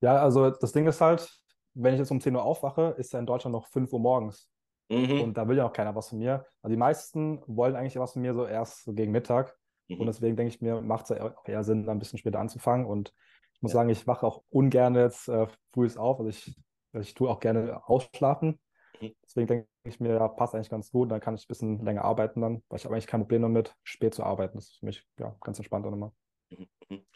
Ja, 0.00 0.20
also 0.20 0.50
das 0.50 0.72
Ding 0.72 0.86
ist 0.86 1.00
halt, 1.00 1.30
wenn 1.76 1.94
ich 1.94 2.00
jetzt 2.00 2.10
um 2.10 2.20
10 2.20 2.34
Uhr 2.34 2.42
aufwache, 2.44 2.94
ist 2.98 3.12
ja 3.12 3.18
in 3.20 3.26
Deutschland 3.26 3.52
noch 3.52 3.66
5 3.68 3.92
Uhr 3.92 4.00
morgens. 4.00 4.50
Mhm. 4.88 5.20
Und 5.22 5.36
da 5.36 5.48
will 5.48 5.56
ja 5.56 5.66
auch 5.66 5.72
keiner 5.72 5.94
was 5.94 6.08
von 6.10 6.18
mir. 6.18 6.46
Also 6.62 6.72
die 6.72 6.78
meisten 6.78 7.42
wollen 7.46 7.76
eigentlich 7.76 7.96
was 7.98 8.12
von 8.14 8.22
mir 8.22 8.34
so 8.34 8.46
erst 8.46 8.84
so 8.84 8.92
gegen 8.94 9.12
Mittag. 9.12 9.56
Und 9.88 10.00
Mhm. 10.00 10.06
deswegen 10.06 10.36
denke 10.36 10.54
ich 10.54 10.60
mir, 10.60 10.80
macht 10.80 11.10
es 11.10 11.18
auch 11.20 11.44
eher 11.46 11.64
Sinn, 11.64 11.84
da 11.86 11.92
ein 11.92 11.98
bisschen 11.98 12.18
später 12.18 12.40
anzufangen. 12.40 12.86
Und 12.86 13.12
ich 13.54 13.62
muss 13.62 13.72
Ja. 13.72 13.78
sagen, 13.80 13.88
ich 13.90 14.06
wache 14.06 14.26
auch 14.26 14.44
ungern 14.50 14.94
jetzt 14.94 15.28
äh, 15.28 15.46
früh 15.72 15.88
auf. 15.96 16.18
Also 16.18 16.28
ich, 16.28 16.56
ich 16.92 17.14
tue 17.14 17.28
auch 17.30 17.40
gerne 17.40 17.86
ausschlafen. 17.88 18.60
Mhm. 19.00 19.14
Deswegen 19.24 19.46
denke 19.46 19.68
ich 19.84 20.00
mir, 20.00 20.14
ja, 20.14 20.28
passt 20.28 20.54
eigentlich 20.54 20.70
ganz 20.70 20.90
gut. 20.90 21.10
Dann 21.10 21.20
kann 21.20 21.34
ich 21.34 21.44
ein 21.44 21.48
bisschen 21.48 21.84
länger 21.84 22.04
arbeiten 22.04 22.40
dann, 22.40 22.62
weil 22.68 22.78
ich 22.78 22.84
habe 22.84 22.94
eigentlich 22.94 23.06
kein 23.06 23.20
Problem 23.20 23.42
damit, 23.42 23.74
spät 23.82 24.14
zu 24.14 24.22
arbeiten. 24.24 24.56
Das 24.56 24.66
ist 24.68 24.78
für 24.78 24.86
mich 24.86 25.04
ja, 25.18 25.36
ganz 25.40 25.58
entspannt 25.58 25.86
dann 25.86 25.92
immer. 25.94 26.14
Mhm. 26.50 27.06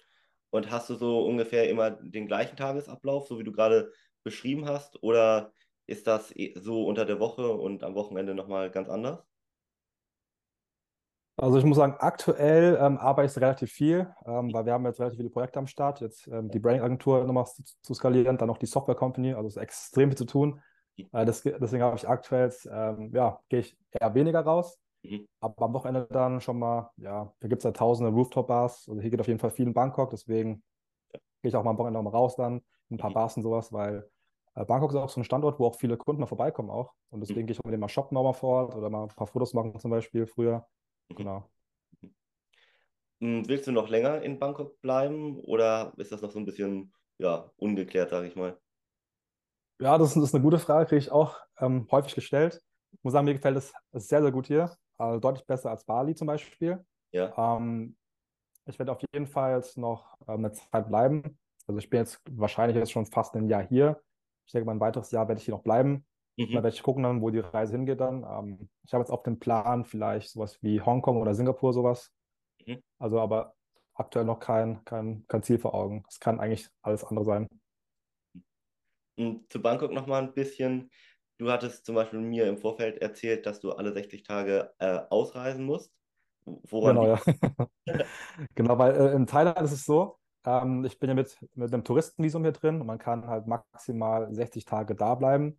Und 0.51 0.71
hast 0.71 0.91
du 0.91 0.95
so 0.97 1.25
ungefähr 1.25 1.69
immer 1.71 1.91
den 1.91 2.27
gleichen 2.27 2.57
Tagesablauf, 2.57 3.29
so 3.29 3.39
wie 3.39 3.45
du 3.45 3.53
gerade 3.53 3.93
beschrieben 4.23 4.67
hast, 4.67 5.03
oder 5.03 5.53
ist 5.87 6.07
das 6.07 6.35
eh- 6.37 6.55
so 6.59 6.85
unter 6.87 7.05
der 7.05 7.21
Woche 7.21 7.51
und 7.53 7.83
am 7.85 7.95
Wochenende 7.95 8.35
nochmal 8.35 8.71
ganz 8.71 8.89
anders? 8.89 9.25
Also 11.37 11.57
ich 11.57 11.65
muss 11.65 11.79
sagen, 11.79 11.95
aktuell 11.99 12.79
ähm, 12.81 12.99
arbeite 12.99 13.31
ich 13.33 13.41
relativ 13.41 13.73
viel, 13.73 14.15
ähm, 14.27 14.53
weil 14.53 14.67
wir 14.67 14.75
haben 14.75 14.85
jetzt 14.85 15.01
relativ 15.01 15.17
viele 15.17 15.31
Projekte 15.31 15.59
am 15.59 15.67
Start. 15.67 16.01
Jetzt 16.01 16.27
ähm, 16.29 16.51
die 16.51 16.59
Branding-Agentur 16.59 17.25
nochmal 17.25 17.47
zu, 17.47 17.63
zu 17.81 17.95
skalieren, 17.95 18.37
dann 18.37 18.49
noch 18.49 18.59
die 18.59 18.67
Software-Company, 18.67 19.33
also 19.33 19.49
es 19.49 19.57
ist 19.57 19.63
extrem 19.63 20.11
viel 20.11 20.19
zu 20.19 20.27
tun. 20.27 20.61
Äh, 21.13 21.25
das, 21.25 21.43
deswegen 21.43 21.83
habe 21.83 21.97
ich 21.97 22.07
aktuell, 22.07 22.53
ähm, 22.71 23.11
ja, 23.15 23.41
gehe 23.49 23.61
ich 23.61 23.79
eher 23.91 24.15
weniger 24.15 24.41
raus. 24.41 24.79
Mhm. 25.03 25.27
Aber 25.41 25.65
am 25.65 25.73
Wochenende 25.73 26.07
dann 26.11 26.43
schon 26.43 26.59
mal, 26.59 26.91
ja, 26.99 27.33
da 27.41 27.49
gibt 27.49 27.61
es 27.61 27.65
ja 27.65 27.73
tausende 27.73 28.13
Rooftop-Bars. 28.13 28.87
Also 28.91 29.01
hier 29.01 29.11
geht 29.11 29.21
auf 29.21 29.29
jeden 29.29 29.41
Fall 29.41 29.51
viel 29.51 29.67
in 29.67 29.73
Bangkok, 29.73 30.11
deswegen 30.11 30.63
gehe 31.43 31.49
ich 31.51 31.57
auch 31.57 31.65
mal 31.65 31.71
am 31.71 31.79
Wochenende 31.79 32.03
mal 32.03 32.11
raus 32.11 32.37
dann, 32.37 32.59
in 32.89 32.97
ein 32.97 32.99
paar 32.99 33.11
Mhm. 33.11 33.15
Bars 33.15 33.37
und 33.37 33.43
sowas, 33.43 33.73
weil 33.73 34.09
äh, 34.55 34.65
Bangkok 34.65 34.91
ist 34.91 34.97
auch 34.97 35.09
so 35.09 35.21
ein 35.21 35.25
Standort, 35.25 35.59
wo 35.59 35.67
auch 35.67 35.77
viele 35.77 35.97
Kunden 35.97 36.21
mal 36.21 36.27
vorbeikommen 36.27 36.71
auch. 36.71 36.93
Und 37.11 37.21
deswegen 37.21 37.47
gehe 37.47 37.53
ich 37.53 37.61
auch 37.61 37.65
mit 37.65 37.73
denen 37.73 37.81
mal 37.81 37.89
shoppen 37.89 38.17
auch 38.17 38.25
mal 38.25 38.33
vor 38.33 38.65
Ort 38.67 38.77
oder 38.77 38.91
mal 38.91 39.05
ein 39.05 39.09
paar 39.09 39.27
Fotos 39.27 39.55
machen 39.55 39.79
zum 39.79 39.91
Beispiel 39.91 40.27
früher. 40.27 40.67
Mhm. 41.09 41.17
Genau. 41.17 41.51
Willst 43.21 43.67
du 43.67 43.73
noch 43.73 43.89
länger 43.89 44.23
in 44.23 44.39
Bangkok 44.39 44.81
bleiben 44.81 45.41
oder 45.41 45.93
ist 45.99 46.11
das 46.11 46.23
noch 46.23 46.31
so 46.31 46.39
ein 46.39 46.47
bisschen, 46.47 46.93
ja, 47.19 47.51
ungeklärt, 47.57 48.11
sage 48.11 48.29
ich 48.29 48.35
mal? 48.35 48.59
Ja, 49.79 49.99
das 49.99 50.17
ist, 50.17 50.35
eine 50.35 50.43
gute 50.43 50.59
Frage, 50.59 50.87
kriege 50.87 50.99
ich 50.99 51.11
auch 51.11 51.39
ähm, 51.59 51.87
häufig 51.91 52.15
gestellt. 52.15 52.61
Ich 52.93 53.03
muss 53.03 53.13
sagen, 53.13 53.25
mir 53.25 53.35
gefällt 53.35 53.57
es 53.57 53.73
sehr, 53.93 54.23
sehr 54.23 54.33
gut 54.33 54.47
hier. 54.47 54.75
Also 54.99 55.21
deutlich 55.21 55.47
besser 55.47 55.71
als 55.71 55.85
Bali 55.85 56.15
zum 56.15 56.27
Beispiel. 56.27 56.85
Ja. 57.13 57.33
Ähm, 57.37 57.97
ich 58.71 58.79
werde 58.79 58.93
auf 58.93 59.03
jeden 59.13 59.27
Fall 59.27 59.57
jetzt 59.57 59.79
noch 59.79 60.17
ähm, 60.29 60.45
eine 60.45 60.53
Zeit 60.53 60.89
bleiben. 60.89 61.39
Also 61.67 61.79
ich 61.79 61.91
bin 61.91 62.01
jetzt 62.01 62.21
wahrscheinlich 62.31 62.77
jetzt 62.77 62.93
schon 62.93 63.07
fast 63.07 63.35
ein 63.37 63.49
Jahr 63.49 63.67
hier. 63.67 64.03
Ich 64.47 64.53
denke, 64.53 64.67
mal 64.67 64.73
ein 64.75 64.81
weiteres 64.81 65.11
Jahr 65.11 65.29
werde 65.29 65.39
ich 65.41 65.45
hier 65.45 65.55
noch 65.55 65.63
bleiben. 65.63 66.07
Da 66.53 66.55
Mhm. 66.55 66.55
werde 66.63 66.69
ich 66.75 66.83
gucken 66.83 67.03
dann, 67.05 67.23
wo 67.23 67.31
die 67.31 67.41
Reise 67.41 67.73
hingeht 67.77 68.01
dann. 68.01 68.25
Ähm, 68.25 68.71
ich 68.85 68.93
habe 68.95 69.03
jetzt 69.03 69.11
auf 69.11 69.23
dem 69.23 69.39
Plan 69.39 69.85
vielleicht 69.85 70.31
sowas 70.31 70.59
wie 70.63 70.81
Hongkong 70.81 71.19
oder 71.19 71.35
Singapur 71.35 71.73
sowas. 71.73 72.13
Mhm. 72.67 72.81
Also 72.99 73.21
aber 73.21 73.55
aktuell 73.95 74.25
noch 74.25 74.41
kein, 74.41 74.85
kein, 74.85 75.27
kein 75.29 75.43
Ziel 75.43 75.59
vor 75.59 75.75
Augen. 75.75 76.05
Es 76.09 76.21
kann 76.21 76.41
eigentlich 76.41 76.69
alles 76.83 77.05
andere 77.05 77.25
sein. 77.25 77.47
Und 79.17 79.53
zu 79.53 79.61
Bangkok 79.61 79.93
nochmal 79.93 80.23
ein 80.23 80.35
bisschen. 80.35 80.91
Du 81.39 81.51
hattest 81.51 81.87
zum 81.87 81.95
Beispiel 81.95 82.21
mir 82.21 82.47
im 82.49 82.59
Vorfeld 82.59 82.99
erzählt, 83.01 83.47
dass 83.47 83.61
du 83.61 83.73
alle 83.73 83.93
60 83.93 84.23
Tage 84.25 84.75
äh, 84.79 85.01
ausreisen 85.11 85.65
musst. 85.65 85.93
Woran 86.45 86.97
Genau, 86.97 87.07
ja. 87.07 87.21
Genau, 88.55 88.79
weil 88.79 88.95
äh, 88.95 89.13
in 89.15 89.27
Thailand 89.27 89.61
ist 89.61 89.73
es 89.73 89.85
so, 89.85 90.19
ähm, 90.45 90.85
ich 90.85 90.99
bin 90.99 91.09
ja 91.09 91.15
mit, 91.15 91.37
mit 91.55 91.73
einem 91.73 91.85
Touristenvisum 91.85 92.43
hier 92.43 92.53
drin 92.53 92.81
und 92.81 92.87
man 92.87 92.99
kann 92.99 93.27
halt 93.27 93.47
maximal 93.47 94.33
60 94.33 94.65
Tage 94.65 94.95
da 94.95 95.15
bleiben. 95.15 95.59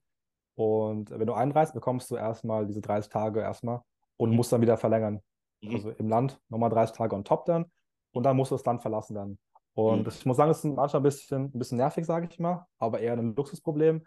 Und 0.56 1.10
wenn 1.12 1.28
du 1.28 1.34
einreist, 1.34 1.74
bekommst 1.74 2.12
du 2.12 2.16
erstmal 2.16 2.66
diese 2.66 2.82
30 2.82 3.12
Tage 3.12 3.40
erstmal 3.42 3.82
und 4.18 4.32
Mhm. 4.32 4.36
musst 4.36 4.52
dann 4.52 4.62
wieder 4.62 4.78
verlängern. 4.78 5.22
Mhm. 5.62 5.76
Also 5.76 5.90
im 5.92 6.10
Land 6.10 6.40
nochmal 6.50 6.70
30 6.70 6.96
Tage 6.96 7.16
on 7.16 7.24
top 7.24 7.46
dann 7.46 7.66
und 8.12 8.24
dann 8.24 8.36
musst 8.36 8.52
du 8.52 8.56
das 8.56 8.66
Land 8.66 8.82
verlassen 8.82 9.16
dann. 9.16 9.40
Und 9.74 10.04
Mhm. 10.04 10.08
ich 10.08 10.26
muss 10.26 10.38
sagen, 10.38 10.50
das 10.50 10.64
ist 10.64 10.66
manchmal 10.66 11.00
ein 11.00 11.04
bisschen, 11.04 11.44
ein 11.46 11.52
bisschen 11.60 11.78
nervig, 11.78 12.06
sage 12.06 12.28
ich 12.30 12.40
mal, 12.40 12.66
aber 12.78 13.00
eher 13.00 13.14
ein 13.14 13.36
Luxusproblem, 13.36 14.06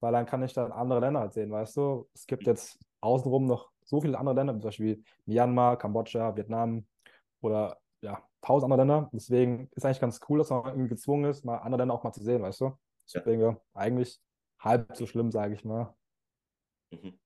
weil 0.00 0.12
dann 0.12 0.26
kann 0.26 0.42
ich 0.42 0.52
dann 0.52 0.72
andere 0.72 1.00
Länder 1.00 1.20
halt 1.20 1.32
sehen, 1.32 1.50
weißt 1.50 1.76
du? 1.76 2.08
Es 2.14 2.26
gibt 2.26 2.46
jetzt 2.46 2.78
außenrum 3.00 3.46
noch 3.46 3.70
so 3.84 4.00
viele 4.00 4.18
andere 4.18 4.34
Länder, 4.36 4.54
zum 4.54 4.62
Beispiel 4.62 5.04
Myanmar, 5.26 5.78
Kambodscha, 5.78 6.36
Vietnam 6.36 6.86
oder 7.40 7.80
ja, 8.02 8.22
tausend 8.40 8.72
andere 8.72 8.80
Länder. 8.86 9.10
Deswegen 9.12 9.68
ist 9.72 9.84
eigentlich 9.84 10.00
ganz 10.00 10.20
cool, 10.28 10.38
dass 10.38 10.50
man 10.50 10.66
irgendwie 10.66 10.88
gezwungen 10.88 11.30
ist, 11.30 11.44
mal 11.44 11.58
andere 11.58 11.80
Länder 11.82 11.94
auch 11.94 12.04
mal 12.04 12.12
zu 12.12 12.22
sehen, 12.22 12.42
weißt 12.42 12.60
du? 12.62 12.78
Deswegen 13.06 13.42
ja, 13.42 13.56
eigentlich 13.74 14.20
halb 14.60 14.96
so 14.96 15.06
schlimm, 15.06 15.30
sage 15.32 15.54
ich 15.54 15.64
mal. 15.64 15.94
Mhm. 16.92 17.18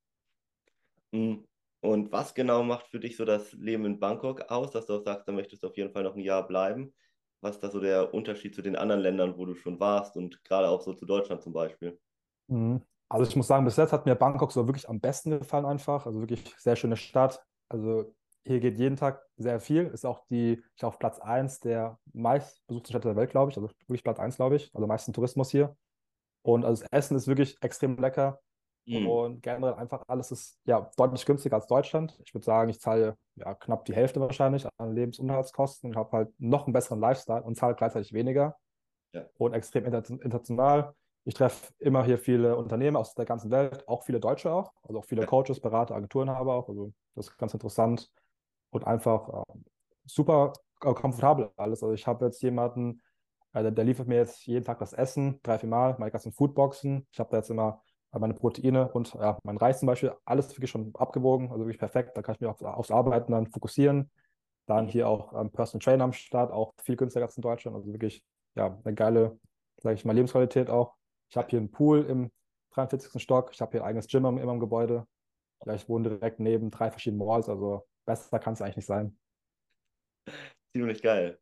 Mm, 1.13 1.45
Und 1.81 2.13
was 2.13 2.35
genau 2.35 2.63
macht 2.63 2.87
für 2.89 3.01
dich 3.01 3.17
so 3.17 3.25
das 3.25 3.53
Leben 3.53 3.85
in 3.87 3.99
Bangkok 4.01 4.43
aus, 4.51 4.71
dass 4.73 4.87
du 4.87 4.95
auch 4.95 5.05
sagst, 5.05 5.27
da 5.29 5.33
möchtest 5.33 5.63
du 5.63 5.69
auf 5.69 5.77
jeden 5.77 5.93
Fall 5.93 6.03
noch 6.05 6.15
ein 6.15 6.21
Jahr 6.21 6.47
bleiben? 6.47 6.95
Was 7.41 7.57
ist 7.57 7.63
da 7.63 7.71
so 7.71 7.81
der 7.81 8.15
Unterschied 8.15 8.55
zu 8.55 8.63
den 8.63 8.77
anderen 8.77 9.01
Ländern, 9.03 9.37
wo 9.39 9.45
du 9.47 9.55
schon 9.55 9.79
warst 9.81 10.17
und 10.17 10.43
gerade 10.45 10.69
auch 10.69 10.81
so 10.83 10.95
zu 10.95 11.07
Deutschland 11.07 11.43
zum 11.43 11.53
Beispiel? 11.53 12.01
Mhm. 12.49 12.83
Also 13.09 13.25
ich 13.25 13.37
muss 13.37 13.47
sagen, 13.47 13.65
bis 13.65 13.77
jetzt 13.77 13.93
hat 13.93 14.07
mir 14.07 14.15
Bangkok 14.15 14.53
so 14.53 14.67
wirklich 14.67 14.89
am 14.89 15.01
besten 15.01 15.31
gefallen 15.31 15.67
einfach. 15.67 16.07
Also 16.07 16.21
wirklich 16.21 16.55
sehr 16.59 16.77
schöne 16.77 16.97
Stadt. 16.97 17.45
Also 17.69 18.13
hier 18.45 18.61
geht 18.61 18.79
jeden 18.79 18.97
Tag 18.97 19.23
sehr 19.37 19.61
viel. 19.61 19.87
Ist 19.87 20.07
auch 20.07 20.25
die, 20.27 20.53
ich 20.53 20.79
glaube, 20.79 20.97
Platz 20.99 21.19
1 21.19 21.61
der 21.61 21.99
meistbesuchten 22.13 22.91
Städte 22.91 23.09
der 23.09 23.17
Welt, 23.17 23.31
glaube 23.31 23.51
ich. 23.51 23.57
Also 23.57 23.69
wirklich 23.87 24.05
Platz 24.05 24.19
1, 24.19 24.37
glaube 24.37 24.57
ich. 24.57 24.71
Also 24.75 24.87
meisten 24.87 25.13
Tourismus 25.13 25.51
hier. 25.51 25.77
Und 26.43 26.65
also 26.65 26.83
das 26.83 26.93
Essen 26.93 27.17
ist 27.17 27.27
wirklich 27.27 27.57
extrem 27.61 27.97
lecker. 27.97 28.41
Mhm. 28.87 29.09
Und 29.09 29.43
generell 29.43 29.75
einfach 29.75 30.05
alles 30.07 30.31
ist 30.31 30.61
ja 30.65 30.91
deutlich 30.97 31.27
günstiger 31.27 31.57
als 31.57 31.67
Deutschland. 31.67 32.17
Ich 32.25 32.35
würde 32.35 32.45
sagen, 32.45 32.71
ich 32.71 32.81
zahle 32.81 33.17
ja 33.35 33.55
knapp 33.55 33.85
die 33.85 33.95
Hälfte 33.95 34.21
wahrscheinlich 34.21 34.67
an 34.79 34.95
Lebensunterhaltskosten. 34.95 35.91
Ich 35.91 35.97
habe 35.97 36.17
halt 36.17 36.31
noch 36.39 36.67
einen 36.67 36.73
besseren 36.73 37.01
Lifestyle 37.01 37.43
und 37.43 37.57
zahle 37.57 37.75
gleichzeitig 37.75 38.13
weniger. 38.13 38.57
Ja. 39.13 39.25
Und 39.39 39.55
extrem 39.55 39.85
international. 39.85 40.95
Ich 41.27 41.35
treffe 41.35 41.73
immer 41.81 42.05
hier 42.05 42.19
viele 42.19 42.57
Unternehmen 42.57 42.97
aus 42.97 43.15
der 43.15 43.25
ganzen 43.25 43.51
Welt, 43.51 43.87
auch 43.89 44.05
viele 44.05 44.21
Deutsche 44.21 44.53
auch, 44.53 44.73
also 44.85 45.01
auch 45.01 45.05
viele. 45.05 45.27
Coaches, 45.27 45.59
Berater, 45.59 45.97
Agenturenhaber 45.97 46.55
auch. 46.55 46.69
Also 46.69 46.93
das 47.17 47.27
ist 47.27 47.37
ganz 47.37 47.53
interessant 47.53 48.13
und 48.71 48.87
einfach 48.87 49.29
äh, 49.29 49.59
super 50.05 50.53
äh, 50.83 50.95
komfortabel 50.95 51.51
alles. 51.57 51.83
Also 51.83 51.95
ich 51.95 52.07
habe 52.07 52.27
jetzt 52.27 52.41
jemanden, 52.43 53.03
äh, 53.55 53.63
der, 53.63 53.73
der, 53.73 53.85
liefert 53.85 54.07
mir 54.07 54.19
jetzt 54.19 54.47
jeden 54.47 54.65
Tag 54.65 54.79
das 54.79 54.93
Essen, 54.93 55.41
drei, 55.43 55.59
vier 55.59 55.69
Mal, 55.69 55.97
meine 55.99 56.13
ganzen 56.13 56.31
Foodboxen. 56.31 57.09
Ich 57.11 57.19
habe 57.19 57.31
da 57.33 57.39
jetzt 57.39 57.51
immer 57.51 57.83
meine 58.13 58.35
Proteine 58.35 58.93
und 58.93 59.13
ja, 59.15 59.37
mein 59.43 59.57
Reis 59.57 59.81
zum 59.81 59.89
Beispiel, 59.89 60.13
alles 60.25 60.51
wirklich 60.51 60.71
schon 60.71 60.93
abgewogen, 60.95 61.51
also 61.51 61.65
wirklich 61.65 61.81
perfekt. 61.81 62.17
Da 62.17 62.23
kann 62.23 62.37
ich 62.37 62.41
mich 62.41 62.49
auf, 62.49 62.63
aufs 62.63 62.93
Arbeiten 62.93 63.33
dann 63.33 63.49
fokussieren. 63.49 64.13
Dann 64.67 64.87
hier 64.87 65.09
auch 65.09 65.33
ähm, 65.33 65.51
Personal 65.51 65.83
Trainer 65.85 66.05
am 66.05 66.13
Start, 66.13 66.53
auch 66.53 66.73
viel 66.85 66.95
günstiger 66.95 67.27
als 67.27 67.37
in 67.37 67.43
Deutschland. 67.43 67.77
Also 67.77 67.93
wirklich, 67.93 68.23
ja, 68.55 68.79
eine 68.85 68.95
geile, 68.95 69.41
sage 69.83 69.97
ich 69.97 70.05
mal, 70.05 70.15
Lebensqualität 70.15 70.71
auch. 70.71 70.95
Ich 71.29 71.37
habe 71.37 71.49
hier 71.49 71.59
einen 71.59 71.71
Pool 71.71 72.05
im 72.05 72.31
43. 72.71 73.21
Stock. 73.21 73.51
Ich 73.53 73.61
habe 73.61 73.73
hier 73.73 73.83
ein 73.83 73.89
eigenes 73.89 74.09
Gym 74.09 74.25
immer 74.25 74.53
im 74.53 74.61
Gebäude. 74.61 75.07
Ja, 75.65 75.75
ich 75.75 75.89
wohne 75.89 76.09
direkt 76.09 76.41
neben 76.41 76.71
drei 76.71 76.91
verschiedenen 76.91 77.27
Malls. 77.27 77.49
Also 77.49 77.87
besser 78.05 78.39
kann 78.39 78.55
es 78.55 78.63
eigentlich 78.63 78.77
nicht 78.77 78.87
sein. 78.87 79.19
Ziemlich 80.73 81.03
geil. 81.03 81.39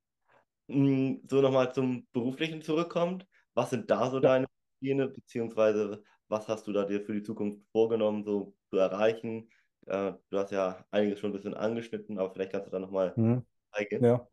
Hm, 0.69 1.23
so 1.29 1.41
nochmal 1.41 1.73
zum 1.73 2.07
Beruflichen 2.13 2.63
zurückkommt. 2.63 3.27
Was 3.55 3.71
sind 3.71 3.91
da 3.91 4.11
so 4.11 4.17
ja. 4.17 4.23
deine 4.23 4.47
Pläne, 4.81 5.09
beziehungsweise 5.09 6.03
was 6.29 6.49
hast 6.49 6.67
du 6.67 6.73
da 6.73 6.85
dir 6.85 7.01
für 7.01 7.13
die 7.13 7.23
Zukunft 7.23 7.61
vorgenommen, 7.73 8.25
so 8.25 8.55
zu 8.71 8.79
erreichen? 8.79 9.51
Äh, 9.87 10.13
du 10.31 10.39
hast 10.39 10.53
ja 10.53 10.85
einiges 10.91 11.19
schon 11.19 11.31
ein 11.31 11.35
bisschen 11.35 11.55
angeschnitten, 11.55 12.19
aber 12.19 12.33
vielleicht 12.33 12.53
kannst 12.53 12.69
du 12.69 12.71
da 12.71 12.79
nochmal 12.79 13.13
mhm. 13.17 13.45
eingehen. 13.73 14.05
Ja. 14.05 14.27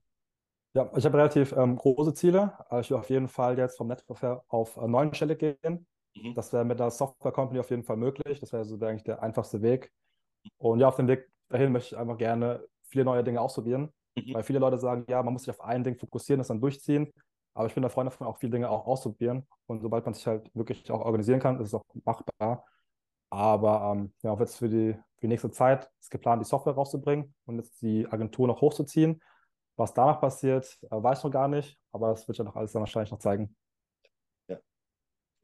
Ja, 0.73 0.89
ich 0.95 1.05
habe 1.05 1.17
relativ 1.17 1.51
ähm, 1.51 1.75
große 1.75 2.13
Ziele. 2.13 2.53
Ich 2.79 2.89
will 2.89 2.97
auf 2.97 3.09
jeden 3.09 3.27
Fall 3.27 3.57
jetzt 3.57 3.77
vom 3.77 3.87
Netzwerk 3.87 4.43
auf 4.47 4.77
äh, 4.77 4.87
neun 4.87 5.13
Stelle 5.13 5.35
gehen. 5.35 5.85
Mhm. 6.15 6.33
Das 6.33 6.53
wäre 6.53 6.63
mit 6.63 6.79
der 6.79 6.91
Software 6.91 7.31
Company 7.33 7.59
auf 7.59 7.69
jeden 7.69 7.83
Fall 7.83 7.97
möglich. 7.97 8.39
Das 8.39 8.53
wäre 8.53 8.63
so 8.63 8.75
eigentlich 8.75 9.03
der 9.03 9.21
einfachste 9.21 9.61
Weg. 9.61 9.91
Und 10.57 10.79
ja, 10.79 10.87
auf 10.87 10.95
dem 10.95 11.07
Weg 11.07 11.27
dahin 11.49 11.71
möchte 11.73 11.95
ich 11.95 11.99
einfach 11.99 12.17
gerne 12.17 12.65
viele 12.83 13.03
neue 13.03 13.23
Dinge 13.23 13.41
ausprobieren. 13.41 13.91
Mhm. 14.15 14.33
Weil 14.33 14.43
viele 14.43 14.59
Leute 14.59 14.79
sagen, 14.79 15.05
ja, 15.09 15.21
man 15.23 15.33
muss 15.33 15.43
sich 15.43 15.51
auf 15.51 15.61
ein 15.61 15.83
Ding 15.83 15.97
fokussieren, 15.97 16.39
das 16.39 16.47
dann 16.47 16.61
durchziehen. 16.61 17.11
Aber 17.53 17.67
ich 17.67 17.73
bin 17.73 17.81
der 17.81 17.89
Freund 17.89 18.07
davon, 18.07 18.27
auch 18.27 18.37
viele 18.37 18.53
Dinge 18.53 18.69
auch 18.69 18.87
auszuprobieren. 18.87 19.45
Und 19.67 19.81
sobald 19.81 20.05
man 20.05 20.13
sich 20.13 20.25
halt 20.25 20.49
wirklich 20.55 20.89
auch 20.89 21.01
organisieren 21.01 21.41
kann, 21.41 21.59
ist 21.59 21.67
es 21.67 21.73
auch 21.73 21.83
machbar. 22.05 22.65
Aber 23.29 23.93
ähm, 23.95 24.13
ja, 24.23 24.31
auch 24.31 24.39
jetzt 24.39 24.57
für 24.57 24.69
die, 24.69 24.93
für 24.93 25.21
die 25.21 25.27
nächste 25.27 25.51
Zeit 25.51 25.89
ist 25.99 26.11
geplant, 26.11 26.41
die 26.41 26.47
Software 26.47 26.73
rauszubringen 26.73 27.33
und 27.45 27.57
jetzt 27.57 27.81
die 27.81 28.07
Agentur 28.07 28.47
noch 28.47 28.61
hochzuziehen. 28.61 29.21
Was 29.81 29.95
danach 29.95 30.21
passiert, 30.21 30.77
äh, 30.83 30.89
weiß 30.91 31.17
ich 31.17 31.23
noch 31.23 31.31
gar 31.31 31.47
nicht, 31.47 31.75
aber 31.91 32.09
das 32.09 32.27
wird 32.27 32.37
ja 32.37 32.43
noch 32.43 32.55
alles 32.55 32.71
dann 32.71 32.81
wahrscheinlich 32.81 33.09
noch 33.09 33.17
zeigen. 33.17 33.55
Ja, 34.47 34.59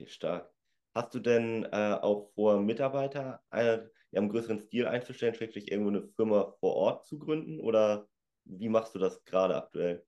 stark. 0.05 0.53
Hast 0.93 1.15
du 1.15 1.19
denn 1.19 1.63
äh, 1.71 1.97
auch 1.99 2.29
vor, 2.35 2.59
Mitarbeiter 2.59 3.41
äh, 3.49 3.79
ja, 4.11 4.21
im 4.21 4.29
größeren 4.29 4.59
Stil 4.59 4.85
einzustellen, 4.85 5.33
schrägstrich 5.33 5.71
irgendwo 5.71 5.89
eine 5.89 6.07
Firma 6.09 6.53
vor 6.59 6.75
Ort 6.75 7.07
zu 7.07 7.17
gründen 7.17 7.59
oder 7.59 8.07
wie 8.45 8.69
machst 8.69 8.93
du 8.93 8.99
das 8.99 9.25
gerade 9.25 9.55
aktuell? 9.55 10.05